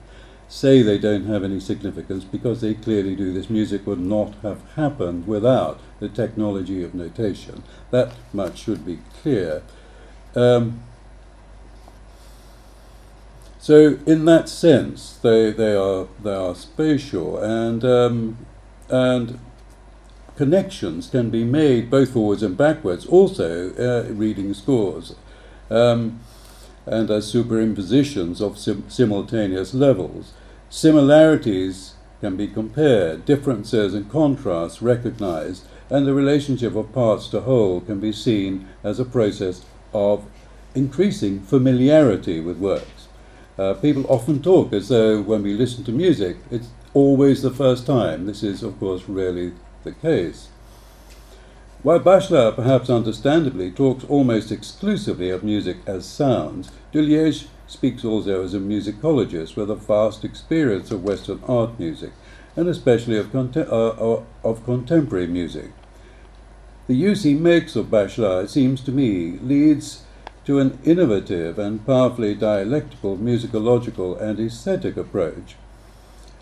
say 0.48 0.82
they 0.82 0.98
don't 0.98 1.26
have 1.26 1.44
any 1.44 1.60
significance 1.60 2.24
because 2.24 2.60
they 2.62 2.74
clearly 2.74 3.14
do. 3.14 3.32
This 3.32 3.50
music 3.50 3.86
would 3.86 4.00
not 4.00 4.34
have 4.42 4.62
happened 4.76 5.26
without 5.26 5.80
the 6.00 6.08
technology 6.08 6.82
of 6.82 6.94
notation. 6.94 7.62
That 7.90 8.14
much 8.32 8.58
should 8.58 8.86
be 8.86 9.00
clear. 9.20 9.62
Um, 10.34 10.80
so, 13.58 13.98
in 14.06 14.24
that 14.24 14.48
sense, 14.48 15.18
they, 15.22 15.50
they 15.50 15.74
are 15.74 16.06
they 16.22 16.34
are 16.34 16.54
spatial, 16.54 17.38
and 17.38 17.84
um, 17.84 18.38
and 18.88 19.38
connections 20.36 21.10
can 21.10 21.28
be 21.28 21.44
made 21.44 21.90
both 21.90 22.12
forwards 22.12 22.42
and 22.42 22.56
backwards. 22.56 23.04
Also, 23.04 23.74
uh, 23.74 24.10
reading 24.12 24.54
scores, 24.54 25.16
um, 25.70 26.20
and 26.90 27.10
as 27.10 27.32
superimpositions 27.32 28.40
of 28.40 28.58
sim- 28.58 28.84
simultaneous 28.88 29.74
levels. 29.74 30.32
Similarities 30.70 31.94
can 32.20 32.36
be 32.36 32.48
compared, 32.48 33.24
differences 33.24 33.94
and 33.94 34.10
contrasts 34.10 34.82
recognized, 34.82 35.64
and 35.90 36.06
the 36.06 36.14
relationship 36.14 36.74
of 36.74 36.92
parts 36.92 37.28
to 37.28 37.40
whole 37.40 37.80
can 37.80 38.00
be 38.00 38.12
seen 38.12 38.68
as 38.82 38.98
a 38.98 39.04
process 39.04 39.64
of 39.94 40.24
increasing 40.74 41.40
familiarity 41.40 42.40
with 42.40 42.58
works. 42.58 43.08
Uh, 43.58 43.74
people 43.74 44.06
often 44.08 44.40
talk 44.42 44.72
as 44.72 44.88
though 44.88 45.20
when 45.22 45.42
we 45.42 45.54
listen 45.54 45.84
to 45.84 45.92
music, 45.92 46.36
it's 46.50 46.68
always 46.94 47.42
the 47.42 47.50
first 47.50 47.86
time. 47.86 48.26
This 48.26 48.42
is, 48.42 48.62
of 48.62 48.78
course, 48.78 49.08
rarely 49.08 49.52
the 49.84 49.92
case. 49.92 50.48
While 51.84 52.00
Bachelard, 52.00 52.56
perhaps 52.56 52.90
understandably, 52.90 53.70
talks 53.70 54.04
almost 54.08 54.50
exclusively 54.50 55.30
of 55.30 55.44
music 55.44 55.76
as 55.86 56.04
sounds, 56.04 56.72
Deliège 56.92 57.46
speaks 57.68 58.04
also 58.04 58.42
as 58.42 58.52
a 58.52 58.58
musicologist 58.58 59.54
with 59.54 59.70
a 59.70 59.76
vast 59.76 60.24
experience 60.24 60.90
of 60.90 61.04
Western 61.04 61.40
art 61.46 61.78
music, 61.78 62.10
and 62.56 62.66
especially 62.66 63.16
of, 63.16 63.32
uh, 63.32 63.60
uh 63.60 64.22
of 64.42 64.64
contemporary 64.64 65.28
music. 65.28 65.70
The 66.88 66.96
use 66.96 67.22
he 67.22 67.34
makes 67.34 67.76
of 67.76 67.90
Bachelard, 67.90 68.46
it 68.46 68.50
seems 68.50 68.80
to 68.80 68.90
me, 68.90 69.38
leads 69.40 70.02
to 70.46 70.58
an 70.58 70.80
innovative 70.82 71.60
and 71.60 71.86
powerfully 71.86 72.34
dialectical 72.34 73.16
musicological 73.16 74.20
and 74.20 74.40
aesthetic 74.40 74.96
approach, 74.96 75.54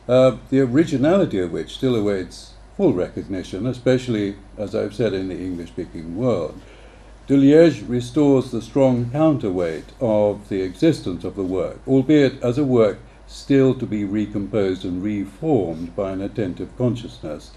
uh, 0.09 0.39
the 0.49 0.61
originality 0.61 1.41
of 1.41 1.53
which 1.53 1.75
still 1.75 1.95
awaits 1.95 2.55
full 2.77 2.93
recognition, 2.93 3.67
especially, 3.67 4.37
as 4.59 4.75
I've 4.75 4.95
said, 4.95 5.15
in 5.15 5.29
the 5.29 5.39
English 5.39 5.71
speaking 5.71 6.17
world. 6.17 6.61
Deliège 7.27 7.89
restores 7.89 8.51
the 8.51 8.63
strong 8.63 9.11
counterweight 9.11 9.87
of 10.01 10.49
the 10.49 10.63
existence 10.63 11.25
of 11.25 11.35
the 11.35 11.43
work, 11.43 11.81
albeit 11.89 12.41
as 12.43 12.59
a 12.59 12.65
work 12.65 12.99
still 13.27 13.75
to 13.75 13.87
be 13.87 14.05
recomposed 14.05 14.85
and 14.85 15.03
reformed 15.03 15.97
by 15.97 16.13
an 16.13 16.21
attentive 16.21 16.77
consciousness. 16.79 17.51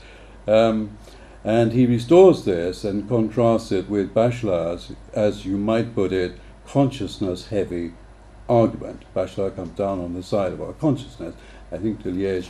Um, 0.48 0.98
and 1.44 1.72
he 1.72 1.86
restores 1.86 2.46
this 2.46 2.84
and 2.84 3.08
contrasts 3.08 3.72
it 3.72 3.90
with 3.90 4.14
Bachelard's, 4.14 4.94
as 5.14 5.46
you 5.46 5.58
might 5.58 5.94
put 5.94 6.12
it, 6.12 6.40
consciousness 6.66 7.48
heavy 7.50 7.94
argument. 8.48 9.04
Bachelard 9.16 9.56
comes 9.56 9.78
down 9.78 10.00
on 10.00 10.14
the 10.14 10.24
side 10.24 10.54
of 10.54 10.62
our 10.62 10.74
consciousness. 10.74 11.36
I 11.72 11.78
think 11.78 12.02
Deliège 12.02 12.50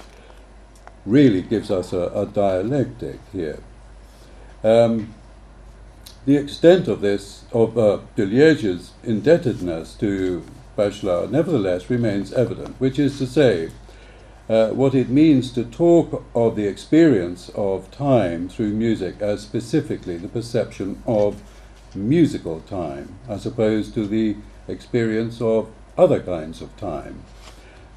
really 1.05 1.41
gives 1.41 1.71
us 1.71 1.93
a, 1.93 2.12
a 2.15 2.25
dialectic 2.25 3.19
here. 3.31 3.59
Um, 4.63 5.13
the 6.25 6.35
extent 6.35 6.88
of 6.88 7.01
this, 7.01 7.43
of 7.53 7.77
uh, 7.77 7.99
de 8.15 8.23
indebtedness 9.03 9.95
to 9.95 10.43
Bachelard, 10.77 11.31
nevertheless 11.31 11.89
remains 11.89 12.33
evident, 12.33 12.75
which 12.79 12.99
is 12.99 13.17
to 13.17 13.25
say, 13.25 13.71
uh, 14.49 14.69
what 14.69 14.95
it 14.95 15.09
means 15.09 15.51
to 15.51 15.63
talk 15.63 16.23
of 16.33 16.55
the 16.55 16.67
experience 16.67 17.49
of 17.55 17.91
time 17.91 18.49
through 18.49 18.71
music 18.71 19.21
as 19.21 19.41
specifically 19.41 20.17
the 20.17 20.27
perception 20.27 21.01
of 21.05 21.41
musical 21.93 22.59
time, 22.62 23.15
as 23.27 23.45
opposed 23.45 23.93
to 23.93 24.07
the 24.07 24.35
experience 24.67 25.39
of 25.41 25.69
other 25.97 26.19
kinds 26.19 26.62
of 26.62 26.75
time. 26.77 27.23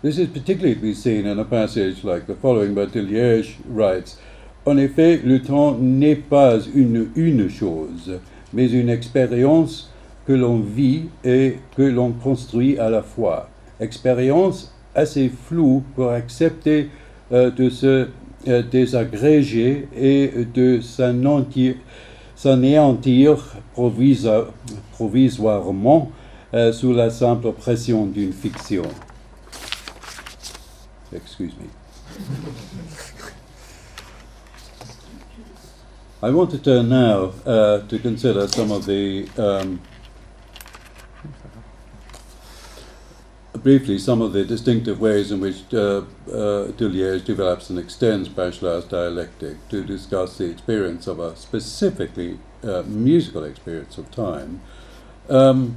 This 0.03 0.19
is 0.19 0.27
particularly 0.27 0.75
to 0.75 0.81
be 0.81 0.95
seen 0.95 1.27
in 1.27 1.39
a 1.39 1.45
passage 1.45 2.03
like 2.03 2.27
the 2.27 2.35
following, 2.35 2.75
de 2.75 3.01
Liège 3.01 3.59
writes 3.69 4.19
En 4.67 4.77
effet, 4.77 5.21
le 5.25 5.41
temps 5.41 5.79
n'est 5.79 6.17
pas 6.17 6.59
une, 6.75 7.09
une 7.15 7.49
chose, 7.49 8.19
mais 8.53 8.69
une 8.73 8.89
expérience 8.89 9.93
que 10.27 10.33
l'on 10.33 10.59
vit 10.59 11.05
et 11.23 11.59
que 11.77 11.83
l'on 11.83 12.11
construit 12.11 12.77
à 12.81 12.91
la 12.91 13.03
fois. 13.03 13.49
Expérience 13.79 14.75
assez 14.93 15.29
flou 15.29 15.85
pour 15.95 16.11
accepter 16.11 16.91
euh, 17.31 17.53
de 17.53 17.71
se 17.71 18.09
euh, 18.49 18.63
désagréger 18.69 19.87
et 19.97 20.33
de 20.53 20.81
s'anéantir, 20.81 21.77
provisoirement 24.95 26.11
euh, 26.55 26.73
sous 26.73 26.93
la 26.93 27.09
simple 27.11 27.53
pression 27.53 28.07
d'une 28.07 28.33
fiction. 28.33 28.83
Excuse 31.13 31.53
me. 31.57 31.69
I 36.23 36.31
want 36.31 36.51
to 36.53 36.59
turn 36.59 36.89
now 36.89 37.33
uh, 37.45 37.87
to 37.87 37.99
consider 37.99 38.47
some 38.49 38.71
of 38.71 38.87
the 38.87 39.29
um, 39.37 39.81
briefly 43.63 43.99
some 43.99 44.21
of 44.23 44.33
the 44.33 44.45
distinctive 44.45 45.01
ways 45.01 45.31
in 45.31 45.41
which 45.41 45.63
uh, 45.75 46.03
uh, 46.33 46.67
develops 46.73 47.71
and 47.71 47.79
extends 47.79 48.29
Bachelard's 48.29 48.87
dialectic 48.87 49.69
to 49.69 49.85
discuss 49.85 50.39
the 50.39 50.51
experience 50.51 51.07
of 51.07 51.21
a 51.21 51.37
specifically 51.37 52.39
uh, 52.63 52.83
musical 52.87 53.45
experience 53.45 53.99
of 53.99 54.11
time. 54.11 54.61
Um, 55.29 55.77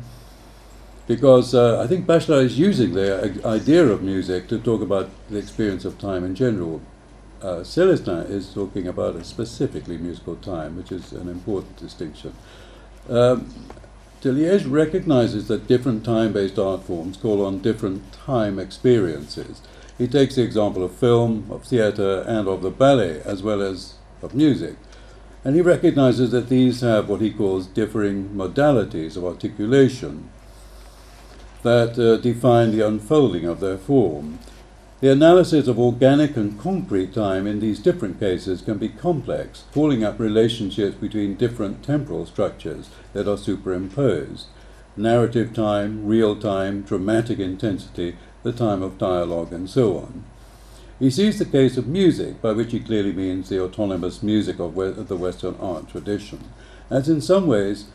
because 1.08 1.54
uh, 1.54 1.82
I 1.82 1.88
think 1.88 2.06
Bachelard 2.06 2.46
is 2.46 2.58
using 2.58 2.94
the 2.94 3.40
idea 3.46 3.86
of 3.86 4.02
music 4.02 4.48
to 4.48 4.58
talk 4.58 4.82
about 4.82 5.10
the 5.30 5.38
experience 5.38 5.86
of 5.86 6.00
time 6.00 6.24
in 6.24 6.34
general. 6.34 6.82
Uh, 7.42 7.58
Célestin 7.58 8.28
is 8.30 8.54
talking 8.54 8.88
about 8.88 9.16
a 9.16 9.24
specifically 9.24 9.98
musical 9.98 10.36
time, 10.38 10.76
which 10.76 10.92
is 10.92 11.12
an 11.12 11.30
important 11.30 11.78
distinction. 11.78 12.34
Um, 13.08 13.54
recognizes 14.24 15.48
that 15.48 15.68
different 15.68 16.04
time 16.04 16.34
based 16.34 16.58
art 16.58 16.84
forms 16.84 17.18
call 17.18 17.46
on 17.46 17.60
different 17.60 18.12
time 18.12 18.58
experiences. 18.58 19.62
He 20.00 20.08
takes 20.08 20.36
the 20.36 20.42
example 20.42 20.84
of 20.84 20.96
film, 20.96 21.48
of 21.52 21.64
theatre, 21.66 22.24
and 22.28 22.48
of 22.48 22.64
the 22.64 22.72
ballet, 22.72 23.22
as 23.22 23.44
well 23.44 23.62
as 23.62 23.94
of 24.24 24.34
music. 24.34 24.78
And 25.44 25.56
he 25.56 25.62
recognizes 25.62 26.32
that 26.32 26.50
these 26.50 26.82
have 26.82 27.08
what 27.08 27.22
he 27.22 27.32
calls 27.32 27.68
differing 27.68 28.30
modalities 28.30 29.16
of 29.16 29.24
articulation. 29.24 30.30
That 31.66 32.00
uh, 32.00 32.16
define 32.22 32.72
the 32.72 32.88
unfolding 32.88 33.46
of 33.46 33.60
their 33.60 33.78
form. 33.78 34.40
The 35.02 35.12
analysis 35.12 35.68
of 35.68 35.78
organic 35.78 36.38
and 36.38 36.60
concrete 36.60 37.14
time 37.14 37.46
in 37.46 37.60
these 37.60 37.80
different 37.80 38.20
cases 38.20 38.62
can 38.62 38.78
be 38.78 38.90
complex, 38.90 39.66
calling 39.74 40.04
up 40.04 40.20
relationships 40.20 40.96
between 40.96 41.36
different 41.36 41.84
temporal 41.84 42.26
structures 42.26 42.90
that 43.14 43.28
are 43.28 43.38
superimposed 43.38 44.48
narrative 44.98 45.54
time, 45.54 46.06
real 46.06 46.36
time, 46.36 46.82
dramatic 46.84 47.40
intensity, 47.40 48.16
the 48.44 48.54
time 48.54 48.82
of 48.82 48.98
dialogue, 48.98 49.52
and 49.52 49.70
so 49.70 49.98
on. 49.98 50.24
He 51.00 51.10
sees 51.10 51.40
the 51.40 51.46
case 51.46 51.78
of 51.78 51.88
music, 51.88 52.42
by 52.42 52.54
which 52.54 52.72
he 52.72 52.80
clearly 52.80 53.12
means 53.12 53.50
the 53.50 53.62
autonomous 53.62 54.24
music 54.24 54.60
of 54.60 54.76
the 54.76 55.18
Western 55.18 55.56
art 55.60 55.90
tradition, 55.90 56.40
as 56.90 57.10
in 57.10 57.20
some 57.20 57.48
ways 57.48 57.88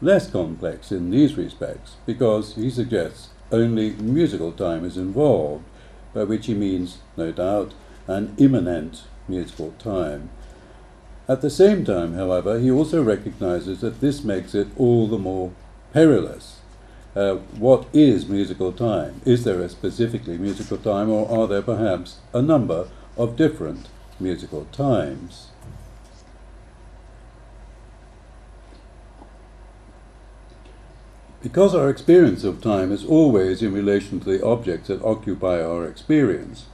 less 0.00 0.30
complex 0.30 0.92
in 0.92 1.10
these 1.10 1.36
respects, 1.36 1.96
because 2.04 2.54
he 2.54 2.70
suggests 2.70 3.30
only 3.50 3.90
musical 3.92 4.52
time 4.52 4.84
is 4.84 4.96
involved, 4.96 5.64
by 6.12 6.24
which 6.24 6.46
he 6.46 6.54
means, 6.54 6.98
no 7.16 7.32
doubt, 7.32 7.72
an 8.06 8.34
immanent 8.38 9.04
musical 9.28 9.72
time. 9.78 10.30
At 11.28 11.40
the 11.40 11.50
same 11.50 11.84
time, 11.84 12.14
however, 12.14 12.58
he 12.58 12.70
also 12.70 13.02
recognizes 13.02 13.80
that 13.80 14.00
this 14.00 14.22
makes 14.22 14.54
it 14.54 14.68
all 14.76 15.08
the 15.08 15.18
more 15.18 15.52
perilous. 15.92 16.60
Uh, 17.14 17.36
what 17.58 17.86
is 17.92 18.28
musical 18.28 18.72
time? 18.72 19.22
Is 19.24 19.44
there 19.44 19.60
a 19.60 19.68
specifically 19.68 20.38
musical 20.38 20.76
time, 20.76 21.10
or 21.10 21.28
are 21.28 21.48
there 21.48 21.62
perhaps 21.62 22.18
a 22.32 22.42
number 22.42 22.88
of 23.16 23.36
different 23.36 23.88
musical 24.20 24.66
times? 24.66 25.48
Because 31.46 31.76
our 31.76 31.88
experience 31.88 32.42
of 32.42 32.60
time 32.60 32.90
is 32.90 33.04
always 33.04 33.62
in 33.62 33.72
relation 33.72 34.18
to 34.18 34.28
the 34.28 34.44
objects 34.44 34.88
that 34.88 35.00
occupy 35.04 35.62
our 35.62 35.86
experience, 35.86 36.66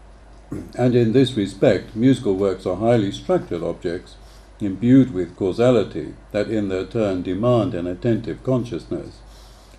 and 0.76 0.94
in 0.94 1.12
this 1.14 1.32
respect, 1.32 1.96
musical 1.96 2.34
works 2.34 2.66
are 2.66 2.76
highly 2.76 3.10
structured 3.10 3.62
objects 3.62 4.16
imbued 4.60 5.14
with 5.14 5.34
causality 5.36 6.12
that 6.32 6.50
in 6.50 6.68
their 6.68 6.84
turn 6.84 7.22
demand 7.22 7.72
an 7.72 7.86
attentive 7.86 8.44
consciousness, 8.44 9.20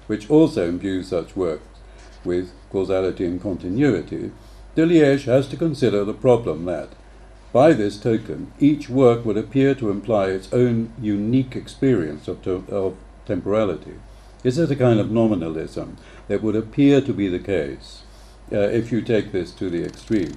which 0.07 0.27
also 0.27 0.67
imbues 0.67 1.09
such 1.09 1.35
works 1.35 1.77
with 2.25 2.51
causality 2.71 3.27
and 3.27 3.39
continuity, 3.39 4.31
Deliège 4.75 5.25
has 5.25 5.47
to 5.49 5.55
consider 5.55 6.03
the 6.03 6.15
problem 6.15 6.65
that, 6.65 6.89
by 7.53 7.73
this 7.73 7.99
token, 7.99 8.53
each 8.59 8.89
work 8.89 9.23
would 9.23 9.37
appear 9.37 9.75
to 9.75 9.91
imply 9.91 10.29
its 10.29 10.51
own 10.51 10.91
unique 10.99 11.55
experience 11.55 12.27
of, 12.27 12.47
of 12.47 12.97
temporality. 13.29 13.93
Is 14.43 14.57
it 14.57 14.71
a 14.71 14.75
kind 14.75 14.99
of 14.99 15.11
nominalism 15.11 15.97
that 16.27 16.41
would 16.41 16.55
appear 16.55 16.99
to 17.01 17.13
be 17.13 17.27
the 17.29 17.39
case 17.39 18.01
uh, 18.51 18.57
if 18.57 18.91
you 18.91 19.01
take 19.01 19.31
this 19.31 19.51
to 19.53 19.69
the 19.69 19.83
extreme? 19.85 20.35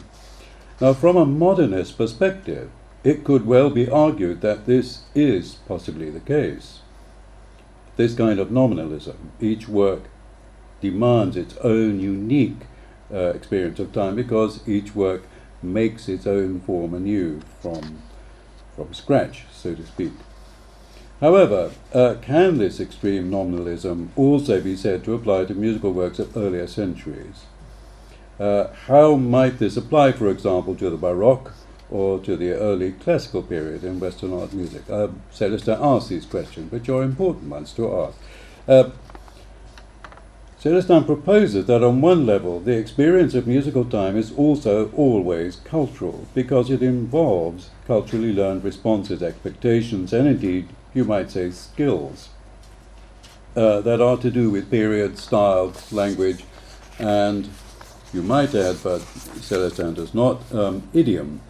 Now, 0.81 0.93
from 0.93 1.17
a 1.17 1.25
modernist 1.25 1.97
perspective, 1.97 2.71
it 3.03 3.25
could 3.25 3.47
well 3.47 3.71
be 3.71 3.89
argued 3.89 4.41
that 4.43 4.67
this 4.67 5.03
is 5.15 5.57
possibly 5.67 6.11
the 6.11 6.21
case. 6.21 6.81
This 7.97 8.15
kind 8.15 8.39
of 8.39 8.51
nominalism, 8.51 9.33
each 9.41 9.69
work 9.69 10.03
demands 10.81 11.37
its 11.37 11.57
own 11.59 12.01
unique 12.01 12.67
uh, 13.13 13.33
experience 13.39 13.79
of 13.79 13.93
time 13.93 14.17
because 14.17 14.67
each 14.69 14.95
work 14.95 15.23
makes 15.63 16.09
its 16.09 16.27
own 16.27 16.61
form 16.61 16.95
anew 16.95 17.41
from, 17.61 18.03
from 18.75 18.93
scratch, 18.93 19.45
so 19.53 19.75
to 19.75 19.87
speak. 19.87 20.13
However, 21.23 21.71
uh, 21.95 22.17
can 22.21 22.59
this 22.59 22.81
extreme 22.81 23.31
nominalism 23.31 24.11
also 24.17 24.61
be 24.61 24.75
said 24.75 25.05
to 25.05 25.15
apply 25.15 25.45
to 25.45 25.55
musical 25.55 25.93
works 25.93 26.19
of 26.19 26.37
earlier 26.37 26.67
centuries? 26.67 27.45
Uh, 28.41 28.67
how 28.87 29.15
might 29.15 29.61
this 29.61 29.77
apply, 29.77 30.11
for 30.11 30.29
example, 30.29 30.75
to 30.75 30.91
the 30.91 30.97
Baroque 30.97 31.53
or 31.93 32.19
to 32.19 32.37
the 32.37 32.51
early 32.51 32.91
classical 32.91 33.41
period 33.41 33.85
in 33.85 34.01
Western 34.01 34.33
art 34.33 34.53
music? 34.53 34.83
Uh, 34.91 35.09
Celestin 35.33 35.79
asks 35.81 36.09
these 36.09 36.27
questions, 36.27 36.73
which 36.73 36.89
are 36.89 37.05
important 37.05 37.49
ones 37.49 37.73
to 37.75 37.95
ask. 38.01 38.19
Uh, 38.67 38.91
Celestin 40.61 41.07
proposes 41.07 41.67
that 41.67 41.85
on 41.85 42.01
one 42.01 42.27
level, 42.27 42.59
the 42.59 42.77
experience 42.77 43.35
of 43.35 43.47
musical 43.47 43.85
time 43.85 44.17
is 44.17 44.33
also 44.33 44.91
always 44.97 45.55
cultural, 45.55 46.27
because 46.35 46.69
it 46.69 46.83
involves 46.83 47.71
culturally 47.87 48.33
learned 48.33 48.65
responses, 48.65 49.23
expectations, 49.23 50.13
and 50.13 50.27
indeed, 50.27 50.69
you 50.95 51.05
might 51.05 51.31
say, 51.31 51.51
skills 51.51 52.29
uh, 53.57 53.81
that 53.81 54.01
are 54.01 54.17
to 54.17 54.31
do 54.31 54.51
with 54.51 54.71
period, 54.71 55.19
style, 55.19 55.73
language, 55.91 56.45
and 56.99 57.49
you 58.13 58.23
might 58.23 58.55
add, 58.55 58.77
but 58.83 59.01
Celestin 59.41 59.95
does 59.95 60.15
not, 60.15 60.41
um, 60.55 60.89
idiom. 60.93 61.41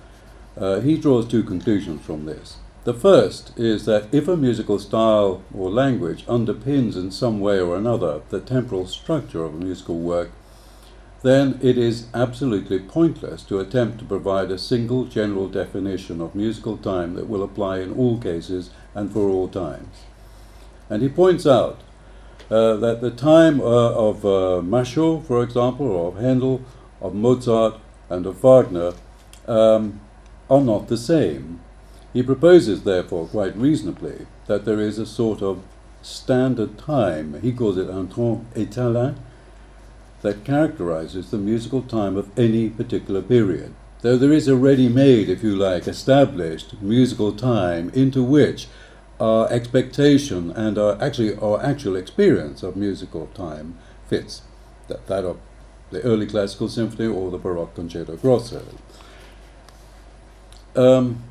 Uh, 0.56 0.80
he 0.80 0.96
draws 0.96 1.26
two 1.26 1.42
conclusions 1.42 2.04
from 2.04 2.24
this. 2.26 2.56
The 2.84 2.94
first 2.94 3.56
is 3.56 3.84
that 3.84 4.12
if 4.12 4.26
a 4.26 4.36
musical 4.36 4.78
style 4.78 5.42
or 5.54 5.70
language 5.70 6.26
underpins 6.26 6.96
in 6.96 7.12
some 7.12 7.38
way 7.38 7.60
or 7.60 7.76
another 7.76 8.22
the 8.28 8.40
temporal 8.40 8.86
structure 8.86 9.44
of 9.44 9.54
a 9.54 9.64
musical 9.64 10.00
work, 10.00 10.32
then 11.22 11.60
it 11.62 11.78
is 11.78 12.06
absolutely 12.12 12.80
pointless 12.80 13.44
to 13.44 13.60
attempt 13.60 13.98
to 13.98 14.04
provide 14.04 14.50
a 14.50 14.58
single 14.58 15.04
general 15.04 15.48
definition 15.48 16.20
of 16.20 16.34
musical 16.34 16.76
time 16.76 17.14
that 17.14 17.28
will 17.28 17.44
apply 17.44 17.78
in 17.78 17.92
all 17.92 18.18
cases 18.18 18.70
and 18.94 19.12
for 19.12 19.28
all 19.28 19.48
times. 19.48 20.04
And 20.90 21.02
he 21.02 21.08
points 21.08 21.46
out 21.46 21.80
uh, 22.50 22.76
that 22.76 23.00
the 23.00 23.10
time 23.10 23.60
uh, 23.60 23.64
of 23.64 24.24
uh, 24.24 24.60
Machaut, 24.62 25.24
for 25.26 25.42
example, 25.42 25.86
or 25.86 26.08
of 26.08 26.18
Handel, 26.18 26.62
of 27.00 27.14
Mozart, 27.14 27.80
and 28.10 28.26
of 28.26 28.36
Wagner 28.42 28.92
um, 29.48 30.00
are 30.50 30.60
not 30.60 30.88
the 30.88 30.98
same. 30.98 31.60
He 32.12 32.22
proposes, 32.22 32.82
therefore, 32.82 33.26
quite 33.26 33.56
reasonably, 33.56 34.26
that 34.46 34.66
there 34.66 34.80
is 34.80 34.98
a 34.98 35.06
sort 35.06 35.40
of 35.40 35.62
standard 36.02 36.76
time, 36.76 37.40
he 37.40 37.52
calls 37.52 37.78
it 37.78 37.88
un 37.88 38.08
temps 38.08 38.44
étalon, 38.54 39.16
that 40.20 40.44
characterizes 40.44 41.30
the 41.30 41.38
musical 41.38 41.82
time 41.82 42.16
of 42.16 42.30
any 42.38 42.68
particular 42.68 43.22
period. 43.22 43.72
Though 44.02 44.18
there 44.18 44.32
is 44.32 44.48
a 44.48 44.56
ready 44.56 44.88
made, 44.88 45.28
if 45.28 45.42
you 45.42 45.56
like, 45.56 45.88
established 45.88 46.80
musical 46.82 47.32
time 47.32 47.90
into 47.94 48.22
which 48.22 48.66
our 49.22 49.48
expectation 49.52 50.50
and 50.50 50.76
our 50.76 51.00
actually 51.00 51.36
our 51.36 51.62
actual 51.62 51.94
experience 51.94 52.64
of 52.64 52.74
musical 52.74 53.28
time 53.28 53.78
fits 54.08 54.42
that, 54.88 55.06
that 55.06 55.24
of 55.24 55.38
the 55.90 56.02
early 56.02 56.26
classical 56.26 56.68
symphony 56.68 57.06
or 57.06 57.30
the 57.30 57.38
Baroque 57.38 57.74
concerto 57.74 58.16
grosso. 58.16 58.62
Um, 60.74 61.22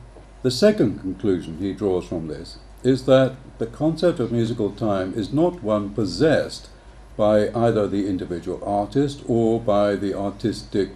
the 0.41 0.51
second 0.51 1.01
conclusion 1.01 1.57
he 1.57 1.73
draws 1.73 2.07
from 2.07 2.27
this 2.27 2.59
is 2.81 3.05
that 3.05 3.35
the 3.57 3.67
concept 3.67 4.19
of 4.19 4.31
musical 4.31 4.71
time 4.71 5.13
is 5.13 5.33
not 5.33 5.61
one 5.61 5.89
possessed 5.89 6.69
by 7.17 7.49
either 7.53 7.87
the 7.87 8.07
individual 8.07 8.63
artist 8.63 9.21
or 9.27 9.59
by 9.59 9.95
the 9.95 10.13
artistic 10.13 10.91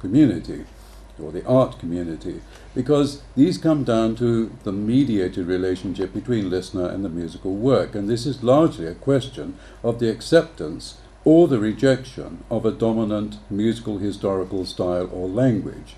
community 0.00 0.66
or 1.22 1.32
the 1.32 1.46
art 1.46 1.78
community, 1.78 2.40
because 2.74 3.22
these 3.36 3.58
come 3.58 3.84
down 3.84 4.14
to 4.16 4.50
the 4.64 4.72
mediated 4.72 5.46
relationship 5.46 6.12
between 6.12 6.50
listener 6.50 6.88
and 6.88 7.04
the 7.04 7.08
musical 7.08 7.54
work, 7.54 7.94
and 7.94 8.08
this 8.08 8.26
is 8.26 8.42
largely 8.42 8.86
a 8.86 8.94
question 8.94 9.56
of 9.82 9.98
the 9.98 10.10
acceptance 10.10 10.98
or 11.24 11.48
the 11.48 11.58
rejection 11.58 12.44
of 12.50 12.64
a 12.64 12.70
dominant 12.70 13.36
musical 13.50 13.98
historical 13.98 14.64
style 14.64 15.08
or 15.12 15.28
language, 15.28 15.96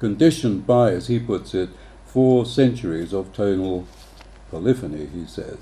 conditioned 0.00 0.66
by, 0.66 0.90
as 0.90 1.06
he 1.06 1.18
puts 1.18 1.54
it, 1.54 1.70
four 2.04 2.44
centuries 2.44 3.12
of 3.12 3.32
tonal 3.32 3.86
polyphony, 4.50 5.06
he 5.06 5.24
says. 5.26 5.58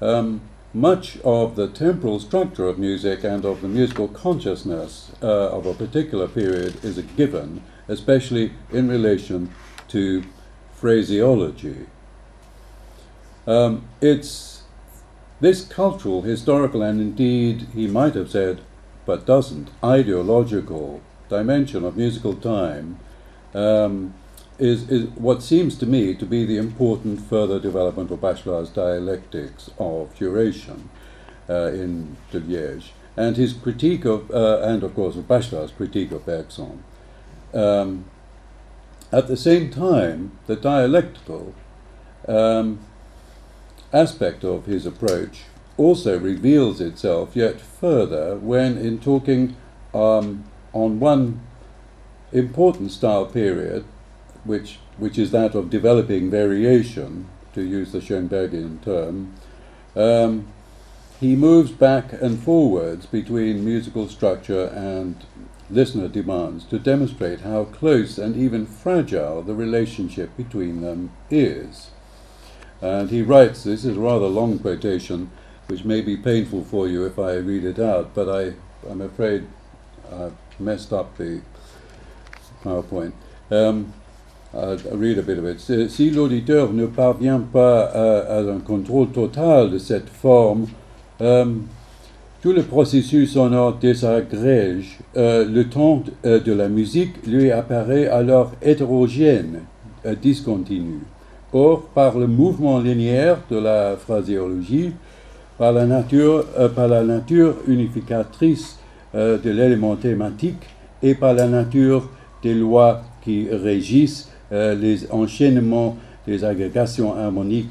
Um, 0.00 0.42
much 0.72 1.18
of 1.24 1.56
the 1.56 1.68
temporal 1.68 2.20
structure 2.20 2.66
of 2.66 2.78
music 2.78 3.24
and 3.24 3.44
of 3.44 3.62
the 3.62 3.68
musical 3.68 4.08
consciousness 4.08 5.10
uh, 5.22 5.48
of 5.48 5.64
a 5.64 5.72
particular 5.72 6.28
period 6.28 6.84
is 6.84 6.98
a 6.98 7.02
given, 7.02 7.62
especially 7.88 8.52
in 8.72 8.88
relation 8.88 9.52
to 9.88 10.24
phraseology. 10.74 11.86
Um, 13.46 13.88
it's 14.00 14.62
this 15.40 15.64
cultural, 15.64 16.22
historical, 16.22 16.82
and 16.82 17.00
indeed, 17.00 17.68
he 17.74 17.86
might 17.86 18.14
have 18.14 18.30
said, 18.30 18.60
but 19.04 19.26
doesn't, 19.26 19.70
ideological 19.84 21.00
dimension 21.28 21.84
of 21.84 21.96
musical 21.96 22.34
time 22.34 22.98
um, 23.54 24.14
is, 24.58 24.90
is 24.90 25.06
what 25.10 25.42
seems 25.42 25.76
to 25.78 25.86
me 25.86 26.14
to 26.14 26.24
be 26.24 26.44
the 26.44 26.56
important 26.56 27.20
further 27.20 27.60
development 27.60 28.10
of 28.10 28.20
Bachelard's 28.20 28.70
dialectics 28.70 29.70
of 29.78 30.14
duration 30.16 30.88
uh, 31.48 31.66
in 31.66 32.16
Deliège, 32.32 32.90
and 33.16 33.36
his 33.36 33.52
critique 33.52 34.04
of, 34.04 34.30
uh, 34.30 34.60
and 34.62 34.82
of 34.82 34.94
course 34.94 35.16
of 35.16 35.28
Bachelard's 35.28 35.72
critique 35.72 36.12
of 36.12 36.26
Bergson. 36.26 36.82
Um, 37.56 38.04
at 39.10 39.28
the 39.28 39.36
same 39.36 39.70
time, 39.70 40.32
the 40.46 40.56
dialectical 40.56 41.54
um, 42.28 42.80
aspect 43.92 44.44
of 44.44 44.66
his 44.66 44.84
approach 44.84 45.44
also 45.78 46.18
reveals 46.18 46.80
itself 46.80 47.34
yet 47.34 47.60
further 47.60 48.36
when, 48.36 48.76
in 48.76 48.98
talking 48.98 49.56
um, 49.94 50.44
on 50.72 51.00
one 51.00 51.40
important 52.32 52.92
style 52.92 53.24
period, 53.24 53.84
which, 54.44 54.78
which 54.98 55.18
is 55.18 55.30
that 55.30 55.54
of 55.54 55.70
developing 55.70 56.30
variation, 56.30 57.26
to 57.54 57.62
use 57.62 57.92
the 57.92 58.00
Schoenbergian 58.00 58.82
term, 58.84 59.34
um, 59.94 60.46
he 61.18 61.34
moves 61.34 61.70
back 61.70 62.12
and 62.12 62.38
forwards 62.38 63.06
between 63.06 63.64
musical 63.64 64.08
structure 64.08 64.66
and 64.66 65.24
listener 65.70 66.08
demands 66.08 66.64
to 66.64 66.78
demonstrate 66.78 67.40
how 67.40 67.64
close 67.64 68.18
and 68.18 68.36
even 68.36 68.66
fragile 68.66 69.42
the 69.42 69.54
relationship 69.54 70.36
between 70.36 70.80
them 70.80 71.10
is. 71.30 71.90
And 72.80 73.10
he 73.10 73.22
writes, 73.22 73.64
this 73.64 73.84
is 73.84 73.96
a 73.96 74.00
rather 74.00 74.26
long 74.26 74.58
quotation, 74.58 75.30
which 75.66 75.84
may 75.84 76.00
be 76.00 76.16
painful 76.16 76.64
for 76.64 76.86
you 76.86 77.04
if 77.04 77.18
I 77.18 77.34
read 77.36 77.64
it 77.64 77.78
out, 77.78 78.14
but 78.14 78.28
I, 78.28 78.54
I'm 78.88 79.00
afraid 79.00 79.46
I've 80.12 80.34
messed 80.58 80.92
up 80.92 81.16
the 81.16 81.40
PowerPoint. 82.62 83.12
Um, 83.50 83.92
I'll 84.54 84.76
read 84.76 85.18
a 85.18 85.22
bit 85.22 85.38
of 85.38 85.44
it. 85.44 85.60
Si 85.60 86.10
l'auditeur 86.10 86.72
ne 86.72 86.86
parvient 86.86 87.40
pas 87.40 87.90
à, 87.92 88.38
à, 88.38 88.54
un 88.54 88.60
contrôle 88.60 89.08
total 89.08 89.70
de 89.70 89.78
cette 89.78 90.08
forme, 90.08 90.68
um, 91.20 91.68
tout 92.46 92.52
le 92.52 92.62
processus 92.62 93.32
sonore 93.32 93.78
désagrège. 93.78 95.00
Euh, 95.16 95.44
le 95.44 95.68
ton 95.68 96.04
euh, 96.24 96.38
de 96.38 96.52
la 96.52 96.68
musique 96.68 97.26
lui 97.26 97.50
apparaît 97.50 98.06
alors 98.06 98.52
hétérogène, 98.62 99.62
euh, 100.06 100.14
discontinu. 100.14 101.00
Or, 101.52 101.88
par 101.92 102.16
le 102.16 102.28
mouvement 102.28 102.78
linéaire 102.78 103.38
de 103.50 103.56
la 103.56 103.96
phraséologie, 103.96 104.92
par 105.58 105.72
la 105.72 105.86
nature, 105.86 106.44
euh, 106.56 106.68
par 106.68 106.86
la 106.86 107.02
nature 107.02 107.56
unificatrice 107.66 108.78
de 109.12 109.50
l'élément 109.50 109.96
thématique 109.96 110.62
et 111.02 111.16
par 111.16 111.34
la 111.34 111.48
nature 111.48 112.08
des 112.44 112.54
lois 112.54 113.02
qui 113.24 113.48
régissent 113.50 114.30
les 114.52 115.10
enchaînements 115.10 115.96
des 116.26 116.44
agrégations 116.44 117.16
harmoniques 117.16 117.70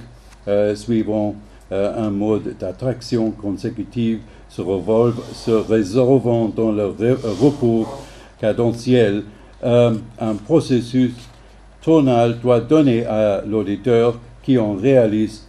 suivant 0.74 1.36
un 1.70 2.10
mode 2.10 2.56
d'attraction 2.58 3.30
consécutive 3.30 4.22
se, 4.56 4.62
se, 5.34 5.52
résolvant 5.52 6.48
dans 6.50 6.72
le 6.72 6.86
repos 7.42 7.88
cadentiel, 8.40 9.24
un 9.64 10.36
processus 10.46 11.14
tonal 11.82 12.40
doit 12.40 12.60
donner 12.60 13.06
à 13.06 13.42
l'auditeur 13.46 14.20
qui 14.44 14.58
en 14.58 14.76
réalise 14.76 15.48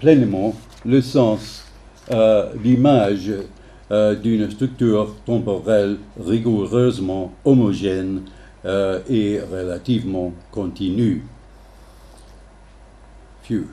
pleinement 0.00 0.54
le 0.84 1.00
sens 1.00 1.64
euh, 2.10 2.52
l'image 2.62 3.32
euh, 3.90 4.14
d'une 4.14 4.50
structure 4.50 5.14
temporelle 5.24 5.96
rigoureusement 6.20 7.32
homogène 7.46 8.22
euh, 8.66 9.00
et 9.08 9.40
relativement 9.40 10.32
continue. 10.50 11.24
Phew. 13.42 13.66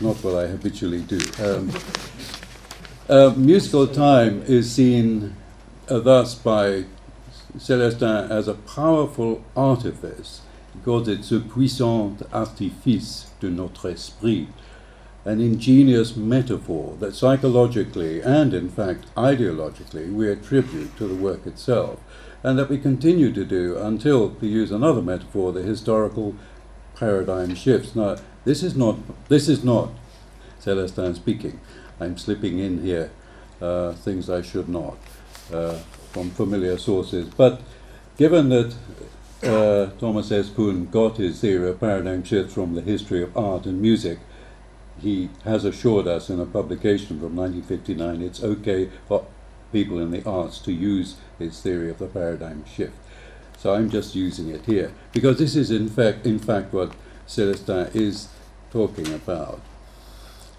Not 0.00 0.16
what 0.22 0.44
I 0.44 0.48
habitually 0.48 1.00
do. 1.00 1.20
Um, 1.42 1.70
uh, 3.08 3.32
musical 3.36 3.86
time 3.86 4.42
is 4.46 4.70
seen 4.70 5.36
uh, 5.88 6.00
thus 6.00 6.34
by 6.34 6.84
Célestin 7.56 8.30
as 8.30 8.48
a 8.48 8.54
powerful 8.54 9.44
artifice 9.56 10.42
because 10.74 11.08
it's 11.08 11.32
a 11.32 11.40
puissant 11.40 12.22
artifice 12.32 13.30
de 13.40 13.48
notre 13.48 13.88
esprit, 13.90 14.48
an 15.24 15.40
ingenious 15.40 16.16
metaphor 16.16 16.96
that 17.00 17.14
psychologically 17.14 18.20
and, 18.20 18.52
in 18.52 18.68
fact, 18.68 19.06
ideologically 19.14 20.12
we 20.12 20.30
attribute 20.30 20.96
to 20.96 21.08
the 21.08 21.14
work 21.14 21.46
itself, 21.46 21.98
and 22.42 22.58
that 22.58 22.68
we 22.68 22.78
continue 22.78 23.32
to 23.32 23.44
do 23.44 23.78
until, 23.78 24.30
to 24.30 24.46
use 24.46 24.70
another 24.70 25.02
metaphor, 25.02 25.52
the 25.52 25.62
historical 25.62 26.34
paradigm 26.96 27.54
shifts. 27.54 27.94
Now, 27.94 28.16
this 28.44 28.62
is 28.62 28.76
not, 28.76 28.98
this 29.28 29.48
is 29.48 29.62
not 29.62 29.90
Celestin 30.60 31.14
speaking. 31.14 31.60
I'm 32.00 32.18
slipping 32.18 32.58
in 32.58 32.82
here 32.82 33.10
uh, 33.60 33.92
things 33.92 34.28
I 34.28 34.42
should 34.42 34.68
not 34.68 34.96
uh, 35.52 35.78
from 36.12 36.30
familiar 36.30 36.78
sources. 36.78 37.28
But 37.28 37.60
given 38.16 38.48
that 38.50 38.74
uh, 39.42 39.90
Thomas 39.98 40.32
S. 40.32 40.48
Kuhn 40.48 40.86
got 40.86 41.18
his 41.18 41.40
theory 41.40 41.68
of 41.68 41.80
paradigm 41.80 42.24
shifts 42.24 42.54
from 42.54 42.74
the 42.74 42.80
history 42.80 43.22
of 43.22 43.36
art 43.36 43.66
and 43.66 43.80
music. 43.80 44.18
He 44.98 45.28
has 45.44 45.64
assured 45.64 46.06
us 46.06 46.30
in 46.30 46.40
a 46.40 46.46
publication 46.46 47.20
from 47.20 47.36
1959 47.36 48.22
it's 48.22 48.42
okay 48.42 48.90
for 49.06 49.26
people 49.72 49.98
in 49.98 50.10
the 50.10 50.24
arts 50.24 50.58
to 50.60 50.72
use 50.72 51.16
his 51.38 51.60
theory 51.60 51.90
of 51.90 51.98
the 51.98 52.06
paradigm 52.06 52.64
shift. 52.64 52.96
So 53.56 53.74
I'm 53.74 53.90
just 53.90 54.14
using 54.14 54.48
it 54.50 54.66
here 54.66 54.92
because 55.12 55.38
this 55.38 55.56
is 55.56 55.70
in 55.70 55.88
fact, 55.88 56.26
in 56.26 56.38
fact 56.38 56.72
what 56.72 56.92
Celestin 57.26 57.94
is 57.94 58.28
talking 58.70 59.12
about. 59.12 59.60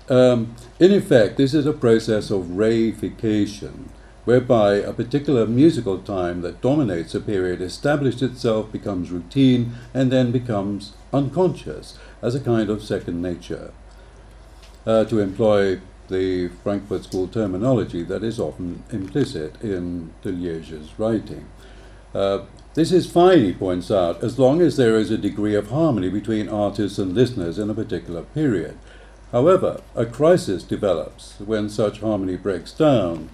Um, 0.09 0.55
in 0.79 0.91
effect, 0.93 1.37
this 1.37 1.53
is 1.53 1.65
a 1.65 1.73
process 1.73 2.31
of 2.31 2.45
reification 2.45 3.89
whereby 4.25 4.73
a 4.73 4.91
particular 4.91 5.45
musical 5.45 5.99
time 5.99 6.41
that 6.41 6.61
dominates 6.61 7.15
a 7.15 7.19
period 7.19 7.61
established 7.61 8.21
itself, 8.21 8.71
becomes 8.71 9.09
routine, 9.09 9.71
and 9.93 10.11
then 10.11 10.31
becomes 10.31 10.93
unconscious 11.13 11.97
as 12.21 12.35
a 12.35 12.39
kind 12.39 12.69
of 12.69 12.83
second 12.83 13.21
nature. 13.21 13.71
Uh, 14.85 15.05
to 15.05 15.19
employ 15.19 15.79
the 16.07 16.47
Frankfurt 16.63 17.03
School 17.03 17.27
terminology 17.27 18.03
that 18.03 18.23
is 18.23 18.39
often 18.39 18.83
implicit 18.91 19.61
in 19.61 20.13
Deliège's 20.23 20.97
writing. 20.97 21.45
Uh, 22.13 22.39
this 22.77 22.91
is 22.91 23.11
fine, 23.11 23.39
he 23.39 23.53
points 23.53 23.89
out, 23.89 24.23
as 24.23 24.37
long 24.37 24.61
as 24.61 24.77
there 24.77 24.97
is 24.97 25.09
a 25.09 25.17
degree 25.17 25.55
of 25.55 25.71
harmony 25.71 26.09
between 26.09 26.47
artists 26.47 26.99
and 26.99 27.15
listeners 27.15 27.57
in 27.57 27.71
a 27.71 27.73
particular 27.73 28.21
period. 28.21 28.77
However, 29.31 29.81
a 29.95 30.05
crisis 30.05 30.61
develops 30.61 31.39
when 31.39 31.69
such 31.69 32.01
harmony 32.01 32.37
breaks 32.37 32.71
down 32.71 33.29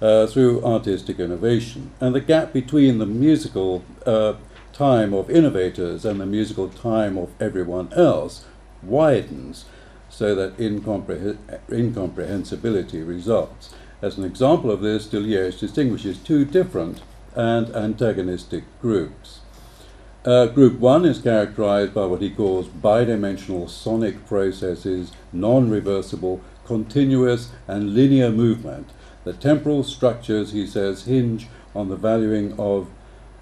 uh, 0.00 0.28
through 0.28 0.64
artistic 0.64 1.18
innovation. 1.18 1.90
And 2.00 2.14
the 2.14 2.20
gap 2.20 2.52
between 2.52 2.98
the 2.98 3.06
musical 3.06 3.84
uh, 4.06 4.34
time 4.72 5.12
of 5.12 5.28
innovators 5.28 6.04
and 6.04 6.20
the 6.20 6.26
musical 6.26 6.68
time 6.68 7.18
of 7.18 7.30
everyone 7.42 7.92
else 7.94 8.44
widens 8.80 9.64
so 10.08 10.36
that 10.36 10.56
incompreh- 10.56 11.36
incomprehensibility 11.68 13.02
results. 13.02 13.74
As 14.00 14.18
an 14.18 14.24
example 14.24 14.70
of 14.70 14.82
this, 14.82 15.08
Deliège 15.08 15.58
distinguishes 15.58 16.16
two 16.18 16.44
different 16.44 17.00
and 17.34 17.74
antagonistic 17.74 18.64
groups. 18.80 19.40
Uh, 20.24 20.46
group 20.46 20.78
1 20.78 21.04
is 21.04 21.20
characterized 21.20 21.92
by 21.92 22.06
what 22.06 22.22
he 22.22 22.30
calls 22.30 22.66
bidimensional 22.66 23.68
sonic 23.68 24.26
processes, 24.26 25.12
non 25.32 25.68
reversible, 25.68 26.40
continuous, 26.64 27.50
and 27.68 27.94
linear 27.94 28.30
movement 28.30 28.90
the 29.24 29.32
temporal 29.32 29.82
structures, 29.82 30.52
he 30.52 30.66
says, 30.66 31.04
hinge 31.04 31.48
on 31.74 31.88
the 31.88 31.96
valuing 31.96 32.58
of 32.58 32.88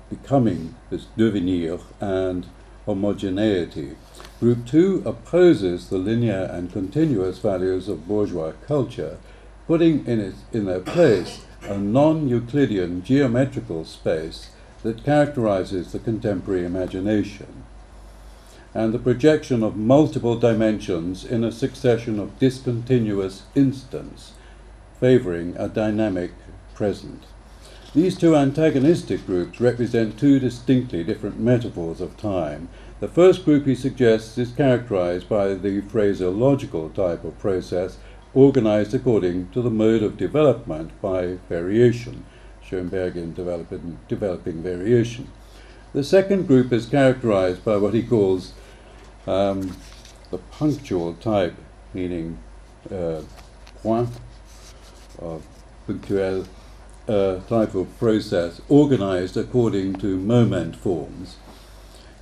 becoming, 0.08 0.76
this 0.90 1.06
devenir, 1.16 1.80
and 2.00 2.46
homogeneity. 2.86 3.96
Group 4.38 4.64
2 4.66 5.02
opposes 5.04 5.88
the 5.88 5.98
linear 5.98 6.48
and 6.52 6.72
continuous 6.72 7.38
values 7.38 7.88
of 7.88 8.06
bourgeois 8.06 8.52
culture, 8.66 9.18
putting 9.66 10.06
in, 10.06 10.20
it, 10.20 10.34
in 10.52 10.64
their 10.66 10.80
place 10.80 11.44
a 11.64 11.78
non 11.78 12.28
Euclidean 12.28 13.02
geometrical 13.02 13.84
space 13.84 14.50
that 14.82 15.04
characterizes 15.04 15.92
the 15.92 15.98
contemporary 15.98 16.64
imagination, 16.64 17.64
and 18.74 18.92
the 18.92 18.98
projection 18.98 19.62
of 19.62 19.76
multiple 19.76 20.36
dimensions 20.36 21.24
in 21.24 21.44
a 21.44 21.52
succession 21.52 22.18
of 22.18 22.38
discontinuous 22.38 23.42
instants 23.54 24.32
favoring 24.98 25.54
a 25.56 25.68
dynamic 25.68 26.32
present. 26.74 27.24
These 27.94 28.16
two 28.16 28.34
antagonistic 28.34 29.26
groups 29.26 29.60
represent 29.60 30.18
two 30.18 30.38
distinctly 30.38 31.04
different 31.04 31.38
metaphors 31.38 32.00
of 32.00 32.16
time. 32.16 32.68
The 33.00 33.08
first 33.08 33.44
group 33.44 33.66
he 33.66 33.74
suggests 33.74 34.38
is 34.38 34.52
characterized 34.52 35.28
by 35.28 35.54
the 35.54 35.82
phraseological 35.82 36.94
type 36.94 37.24
of 37.24 37.38
process 37.38 37.98
organized 38.34 38.94
according 38.94 39.50
to 39.50 39.60
the 39.60 39.70
mode 39.70 40.02
of 40.02 40.16
development 40.16 40.90
by 41.00 41.38
variation, 41.48 42.24
Schoenbergian 42.64 43.34
developing, 43.34 43.98
developing 44.08 44.62
variation. 44.62 45.30
The 45.92 46.04
second 46.04 46.46
group 46.46 46.72
is 46.72 46.86
characterized 46.86 47.64
by 47.64 47.76
what 47.76 47.92
he 47.92 48.02
calls 48.02 48.54
um, 49.26 49.76
the 50.30 50.38
punctual 50.38 51.14
type, 51.14 51.54
meaning 51.92 52.38
uh, 52.90 53.20
point, 53.82 54.08
of 55.18 55.46
punctual 55.86 56.46
uh, 57.08 57.40
type 57.40 57.74
of 57.74 57.98
process 57.98 58.60
organized 58.68 59.36
according 59.36 59.94
to 59.96 60.16
moment 60.16 60.76
forms. 60.76 61.36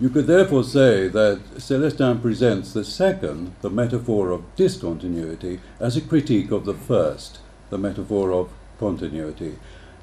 You 0.01 0.09
could 0.09 0.27
therefore 0.27 0.65
say 0.65 1.09
that 1.09 1.41
Celestin 1.59 2.23
presents 2.23 2.73
the 2.73 2.85
second, 2.85 3.53
the 3.61 3.69
metaphor 3.69 4.31
of 4.31 4.45
discontinuity, 4.57 5.61
as 5.79 5.95
a 5.95 6.01
critique 6.01 6.51
of 6.51 6.65
the 6.65 6.73
first, 6.73 7.39
the 7.69 7.77
metaphor 7.77 8.33
of 8.33 8.49
continuity. 8.79 9.59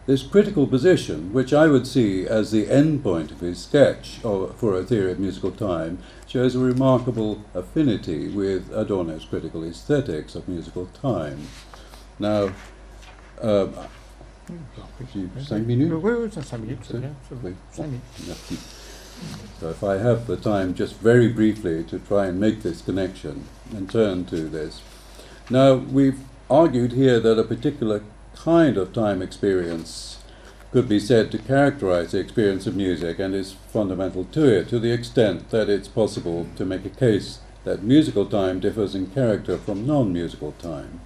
This 0.06 0.22
critical 0.22 0.68
position, 0.68 1.34
which 1.34 1.52
I 1.52 1.66
would 1.66 1.88
see 1.88 2.28
as 2.28 2.52
the 2.52 2.70
end 2.70 3.04
point 3.04 3.32
of 3.32 3.40
his 3.40 3.64
sketch 3.64 4.20
for 4.20 4.78
a 4.78 4.84
theory 4.84 5.14
of 5.14 5.20
musical 5.20 5.52
time, 5.52 5.98
shows 6.28 6.54
a 6.56 6.60
remarkable 6.60 7.44
affinity 7.56 8.28
with 8.28 8.70
Adorno's 8.72 9.26
critical 9.26 9.64
aesthetics 9.64 10.36
of 10.36 10.48
musical 10.48 10.86
time. 11.02 11.48
Now, 12.20 12.52
euh, 13.42 13.68
cinq 15.44 15.66
minutes? 15.66 15.92
Oui, 15.92 16.14
oui, 16.14 16.30
cinq 16.30 16.62
minutes, 16.62 16.94
So 19.60 19.70
if 19.70 19.84
I 19.84 19.98
have 19.98 20.28
the 20.28 20.38
time 20.38 20.76
just 20.76 20.96
very 20.96 21.28
briefly 21.28 21.84
to 21.86 22.00
try 22.00 22.28
and 22.28 22.40
make 22.40 22.62
this 22.62 22.82
connection 22.82 23.46
and 23.76 23.90
turn 23.90 24.26
to 24.26 24.48
this. 24.48 24.82
Now, 25.50 25.76
we've 25.76 26.20
argued 26.50 26.92
here 26.92 27.20
that 27.20 27.40
a 27.40 27.44
particular 27.44 28.04
kind 28.36 28.78
of 28.78 28.94
time 28.94 29.22
experience 29.22 30.20
could 30.72 30.88
be 30.88 31.00
said 31.00 31.32
to 31.32 31.38
characterize 31.38 32.12
the 32.12 32.20
experience 32.20 32.68
of 32.68 32.76
music 32.76 33.20
and 33.20 33.34
is 33.34 33.54
fundamental 33.54 34.26
to 34.26 34.46
it 34.46 34.70
to 34.70 34.80
the 34.80 34.92
extent 34.92 35.50
that 35.50 35.70
it's 35.70 35.88
possible 35.88 36.46
to 36.56 36.66
make 36.66 36.86
a 36.86 36.90
case 36.90 37.40
that 37.64 37.84
musical 37.84 38.26
time 38.26 38.60
differs 38.60 38.94
in 38.94 39.08
character 39.08 39.58
from 39.58 39.88
non 39.88 40.14
musical 40.14 40.52
time. 40.54 41.02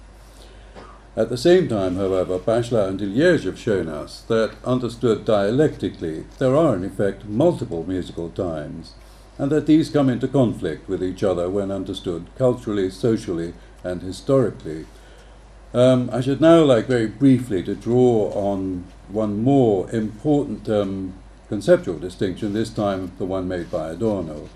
At 1.14 1.28
the 1.28 1.36
same 1.36 1.68
time, 1.68 1.96
however, 1.96 2.38
Bachelard 2.38 2.88
and 2.88 3.00
Deliège 3.00 3.44
have 3.44 3.58
shown 3.58 3.86
us 3.86 4.22
that, 4.28 4.52
understood 4.64 5.26
dialectically, 5.26 6.24
there 6.38 6.56
are 6.56 6.74
in 6.74 6.84
effect 6.84 7.26
multiple 7.26 7.84
musical 7.86 8.30
times, 8.30 8.94
and 9.36 9.52
that 9.52 9.66
these 9.66 9.90
come 9.90 10.08
into 10.08 10.26
conflict 10.26 10.88
with 10.88 11.02
each 11.02 11.22
other 11.22 11.50
when 11.50 11.70
understood 11.70 12.26
culturally, 12.38 12.88
socially, 12.88 13.52
and 13.84 14.00
historically. 14.00 14.86
Um, 15.74 16.08
I 16.12 16.22
should 16.22 16.40
now 16.40 16.64
like 16.64 16.86
very 16.86 17.08
briefly 17.08 17.62
to 17.64 17.74
draw 17.74 18.30
on 18.32 18.84
one 19.08 19.42
more 19.42 19.90
important 19.90 20.66
um, 20.70 21.12
conceptual 21.50 21.98
distinction, 21.98 22.54
this 22.54 22.70
time 22.70 23.12
the 23.18 23.26
one 23.26 23.48
made 23.48 23.70
by 23.70 23.90
Adorno. 23.90 24.48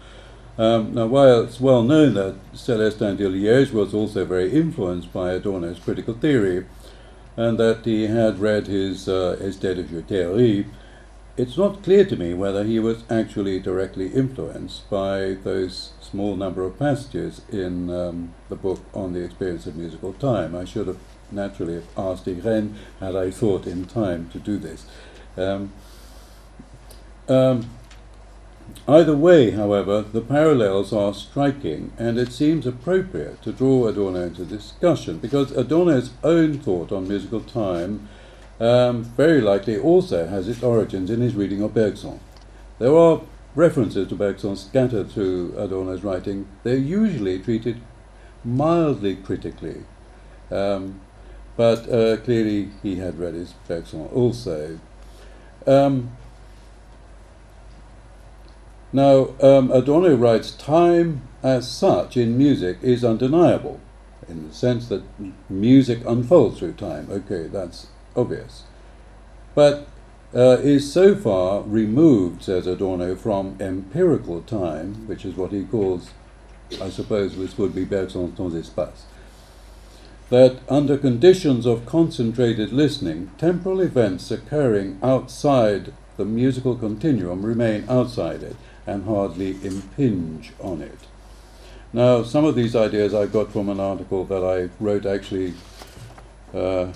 Um, 0.58 0.94
now, 0.94 1.06
while 1.06 1.42
it's 1.42 1.60
well 1.60 1.82
known 1.82 2.14
that 2.14 2.34
Celestin 2.54 3.18
Deliège 3.18 3.72
was 3.72 3.92
also 3.92 4.24
very 4.24 4.50
influenced 4.52 5.12
by 5.12 5.32
Adorno's 5.32 5.78
critical 5.78 6.14
theory, 6.14 6.64
and 7.36 7.58
that 7.58 7.84
he 7.84 8.06
had 8.06 8.38
read 8.38 8.66
his 8.66 9.08
uh, 9.08 9.36
Ästhetische 9.40 10.06
Theorie, 10.06 10.66
it's 11.36 11.58
not 11.58 11.82
clear 11.82 12.06
to 12.06 12.16
me 12.16 12.32
whether 12.32 12.64
he 12.64 12.78
was 12.78 13.04
actually 13.10 13.60
directly 13.60 14.06
influenced 14.08 14.88
by 14.88 15.36
those 15.44 15.92
small 16.00 16.34
number 16.34 16.62
of 16.62 16.78
passages 16.78 17.42
in 17.52 17.90
um, 17.90 18.34
the 18.48 18.56
book 18.56 18.80
on 18.94 19.12
the 19.12 19.22
experience 19.22 19.66
of 19.66 19.76
musical 19.76 20.14
time. 20.14 20.56
I 20.56 20.64
should 20.64 20.86
have 20.86 20.98
naturally 21.30 21.82
asked 21.98 22.26
Irene 22.26 22.76
had 23.00 23.14
I 23.14 23.30
thought 23.30 23.66
in 23.66 23.84
time 23.84 24.30
to 24.30 24.38
do 24.38 24.56
this. 24.56 24.86
Um, 25.36 25.72
um, 27.28 27.68
Either 28.88 29.16
way, 29.16 29.50
however, 29.50 30.02
the 30.02 30.20
parallels 30.20 30.92
are 30.92 31.12
striking, 31.12 31.92
and 31.98 32.18
it 32.18 32.32
seems 32.32 32.66
appropriate 32.66 33.42
to 33.42 33.52
draw 33.52 33.88
Adorno 33.88 34.22
into 34.22 34.44
discussion 34.44 35.18
because 35.18 35.50
Adorno's 35.52 36.10
own 36.22 36.58
thought 36.58 36.92
on 36.92 37.08
musical 37.08 37.40
time 37.40 38.08
um, 38.60 39.02
very 39.02 39.40
likely 39.40 39.76
also 39.76 40.26
has 40.28 40.48
its 40.48 40.62
origins 40.62 41.10
in 41.10 41.20
his 41.20 41.34
reading 41.34 41.62
of 41.62 41.74
Bergson. 41.74 42.20
There 42.78 42.96
are 42.96 43.22
references 43.56 44.08
to 44.08 44.14
Bergson 44.14 44.54
scattered 44.54 45.10
through 45.10 45.54
Adorno's 45.58 46.04
writing. 46.04 46.46
They're 46.62 46.76
usually 46.76 47.40
treated 47.40 47.80
mildly 48.44 49.16
critically, 49.16 49.82
um, 50.50 51.00
but 51.56 51.88
uh, 51.88 52.18
clearly 52.18 52.70
he 52.82 52.96
had 52.96 53.18
read 53.18 53.34
his 53.34 53.54
Bergson 53.66 54.06
also. 54.06 54.78
Um, 55.66 56.16
now, 58.96 59.34
um, 59.42 59.70
Adorno 59.72 60.16
writes, 60.16 60.52
time 60.52 61.28
as 61.42 61.70
such 61.70 62.16
in 62.16 62.38
music 62.38 62.78
is 62.80 63.04
undeniable, 63.04 63.78
in 64.26 64.48
the 64.48 64.54
sense 64.54 64.88
that 64.88 65.02
music 65.50 66.00
unfolds 66.06 66.58
through 66.58 66.72
time. 66.72 67.06
Okay, 67.10 67.46
that's 67.46 67.88
obvious. 68.16 68.62
But 69.54 69.86
uh, 70.34 70.58
is 70.62 70.90
so 70.90 71.14
far 71.14 71.60
removed, 71.60 72.44
says 72.44 72.66
Adorno, 72.66 73.14
from 73.16 73.58
empirical 73.60 74.40
time, 74.40 75.06
which 75.06 75.26
is 75.26 75.36
what 75.36 75.52
he 75.52 75.64
calls, 75.64 76.12
I 76.80 76.88
suppose 76.88 77.36
this 77.36 77.58
would 77.58 77.74
be 77.74 77.84
Bergson's 77.84 78.34
temps 78.34 78.54
espace, 78.54 79.02
that 80.30 80.58
under 80.70 80.96
conditions 80.96 81.66
of 81.66 81.84
concentrated 81.84 82.72
listening, 82.72 83.30
temporal 83.36 83.82
events 83.82 84.30
occurring 84.30 84.98
outside 85.02 85.92
the 86.16 86.24
musical 86.24 86.74
continuum 86.76 87.44
remain 87.44 87.84
outside 87.90 88.42
it 88.42 88.56
and 88.86 89.04
hardly 89.04 89.52
impinge 89.62 90.52
on 90.60 90.82
it. 90.82 90.98
Now, 91.92 92.22
some 92.22 92.44
of 92.44 92.54
these 92.54 92.76
ideas 92.76 93.14
I 93.14 93.26
got 93.26 93.52
from 93.52 93.68
an 93.68 93.80
article 93.80 94.24
that 94.26 94.44
I 94.44 94.68
wrote 94.82 95.06
actually 95.06 95.54
uh, 96.54 96.92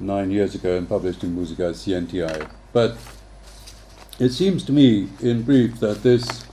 nine 0.00 0.30
years 0.30 0.54
ago 0.54 0.76
and 0.76 0.88
published 0.88 1.22
in 1.22 1.36
Musicae 1.36 1.72
Scientiae. 1.72 2.50
But 2.72 2.96
it 4.18 4.30
seems 4.30 4.64
to 4.64 4.72
me, 4.72 5.08
in 5.20 5.42
brief, 5.42 5.78
that 5.80 6.02
this 6.02 6.46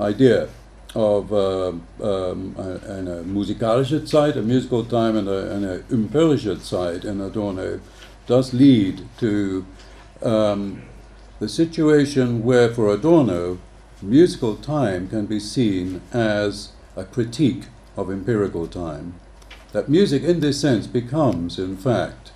idea 0.00 0.48
of 0.94 1.32
uh, 1.32 1.68
um, 1.68 2.54
a, 2.58 2.62
a 2.62 3.24
musikalische 3.24 4.06
Zeit, 4.06 4.36
a 4.36 4.42
musical 4.42 4.84
time, 4.84 5.16
and 5.16 5.28
a, 5.28 5.52
and 5.52 5.64
empirische 5.88 6.58
Zeit 6.60 7.04
in 7.04 7.20
Adorno 7.20 7.80
does 8.26 8.52
lead 8.52 9.02
to 9.18 9.64
um, 10.22 10.82
the 11.42 11.48
situation 11.48 12.44
where, 12.44 12.72
for 12.72 12.88
Adorno, 12.88 13.58
musical 14.00 14.54
time 14.54 15.08
can 15.08 15.26
be 15.26 15.40
seen 15.40 16.00
as 16.12 16.70
a 16.94 17.02
critique 17.02 17.64
of 17.96 18.12
empirical 18.12 18.68
time. 18.68 19.14
That 19.72 19.88
music, 19.88 20.22
in 20.22 20.38
this 20.38 20.60
sense, 20.60 20.86
becomes, 20.86 21.58
in 21.58 21.76
fact, 21.76 22.30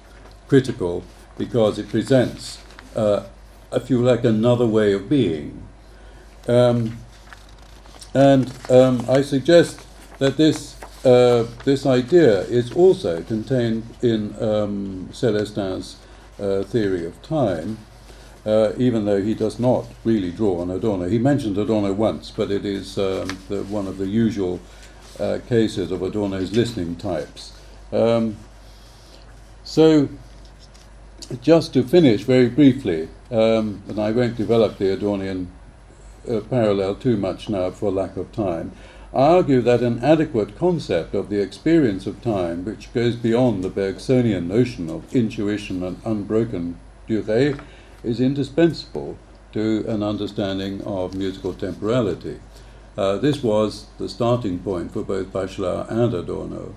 critical 0.48 1.04
because 1.38 1.78
it 1.78 1.88
presents, 1.88 2.58
uh, 2.96 3.26
if 3.70 3.88
you 3.90 4.02
like, 4.02 4.24
another 4.24 4.66
way 4.66 4.92
of 4.92 5.08
being. 5.08 5.62
Um, 6.48 6.98
and 8.12 8.52
um, 8.68 9.06
I 9.08 9.22
suggest 9.22 9.86
that 10.18 10.36
this 10.36 10.74
uh, 11.04 11.46
this 11.64 11.86
idea 11.86 12.40
is 12.40 12.72
also 12.72 13.22
contained 13.22 13.84
in 14.02 14.34
um, 14.42 15.08
Celestin's 15.12 15.94
uh, 16.40 16.64
theory 16.64 17.06
of 17.06 17.22
time, 17.22 17.78
uh, 18.46 18.72
even 18.78 19.04
though 19.04 19.20
he 19.20 19.34
does 19.34 19.58
not 19.58 19.84
really 20.04 20.30
draw 20.30 20.60
on 20.60 20.70
Adorno. 20.70 21.08
He 21.08 21.18
mentioned 21.18 21.58
Adorno 21.58 21.92
once, 21.92 22.30
but 22.30 22.50
it 22.50 22.64
is 22.64 22.96
um, 22.96 23.28
the, 23.48 23.64
one 23.64 23.88
of 23.88 23.98
the 23.98 24.06
usual 24.06 24.60
uh, 25.18 25.40
cases 25.48 25.90
of 25.90 26.00
Adorno's 26.02 26.52
listening 26.52 26.94
types. 26.94 27.52
Um, 27.92 28.36
so, 29.64 30.08
just 31.42 31.72
to 31.74 31.82
finish 31.82 32.22
very 32.22 32.48
briefly, 32.48 33.08
um, 33.32 33.82
and 33.88 33.98
I 33.98 34.12
won't 34.12 34.36
develop 34.36 34.78
the 34.78 34.96
Adornian 34.96 35.48
uh, 36.30 36.40
parallel 36.40 36.94
too 36.94 37.16
much 37.16 37.48
now 37.48 37.70
for 37.70 37.90
lack 37.90 38.16
of 38.16 38.30
time, 38.30 38.70
I 39.12 39.22
argue 39.22 39.60
that 39.62 39.82
an 39.82 40.04
adequate 40.04 40.56
concept 40.56 41.14
of 41.14 41.30
the 41.30 41.40
experience 41.40 42.06
of 42.06 42.22
time, 42.22 42.64
which 42.64 42.92
goes 42.92 43.16
beyond 43.16 43.64
the 43.64 43.70
Bergsonian 43.70 44.46
notion 44.46 44.88
of 44.88 45.12
intuition 45.14 45.82
and 45.82 46.00
unbroken 46.04 46.78
durée, 47.08 47.58
is 48.06 48.20
indispensable 48.20 49.18
to 49.52 49.84
an 49.88 50.02
understanding 50.02 50.82
of 50.82 51.14
musical 51.14 51.52
temporality. 51.52 52.38
Uh, 52.96 53.16
this 53.18 53.42
was 53.42 53.86
the 53.98 54.08
starting 54.08 54.58
point 54.60 54.92
for 54.92 55.02
both 55.02 55.32
Bachelard 55.32 55.90
and 55.90 56.14
Adorno. 56.14 56.74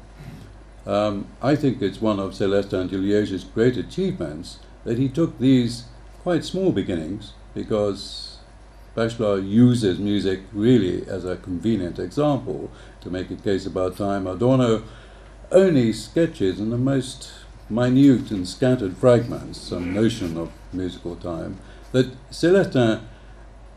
Um, 0.86 1.28
I 1.42 1.56
think 1.56 1.82
it's 1.82 2.02
one 2.02 2.20
of 2.20 2.32
Celestin 2.32 2.90
Deliège's 2.90 3.44
great 3.44 3.78
achievements 3.78 4.60
that 4.84 4.98
he 4.98 5.08
took 5.08 5.38
these 5.40 5.84
quite 6.24 6.44
small 6.44 6.72
beginnings 6.72 7.34
because 7.54 8.38
Bachelard 8.96 9.48
uses 9.48 10.00
music 10.00 10.42
really 10.52 11.08
as 11.08 11.26
a 11.26 11.38
convenient 11.38 12.00
example 12.00 12.72
to 13.02 13.10
make 13.10 13.30
a 13.30 13.36
case 13.36 13.66
about 13.66 13.98
time. 13.98 14.26
Adorno 14.26 14.84
only 15.52 15.94
sketches 15.94 16.60
in 16.60 16.70
the 16.70 16.78
most 16.78 17.32
minute 17.70 18.32
and 18.32 18.48
scattered 18.48 18.98
fragments 18.98 19.60
some 19.60 19.94
notion 19.94 20.38
of 20.38 20.52
musical 20.74 21.16
time, 21.16 21.58
that 21.92 22.08
Celestin 22.32 23.02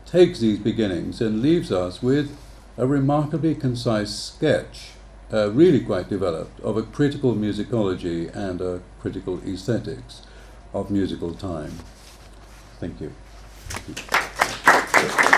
takes 0.05 0.39
these 0.39 0.59
beginnings 0.59 1.21
and 1.21 1.41
leaves 1.41 1.71
us 1.71 2.03
with 2.03 2.37
a 2.77 2.85
remarkably 2.85 3.55
concise 3.55 4.13
sketch, 4.13 4.91
uh, 5.31 5.49
really 5.51 5.79
quite 5.79 6.09
developed, 6.09 6.59
of 6.61 6.77
a 6.77 6.83
critical 6.83 7.33
musicology 7.33 8.33
and 8.35 8.61
a 8.61 8.81
critical 8.99 9.41
aesthetics 9.45 10.21
of 10.73 10.91
musical 10.91 11.33
time. 11.33 11.71
Thank 12.79 13.01
you. 13.01 13.11
Thank 13.69 15.31
you. 15.31 15.32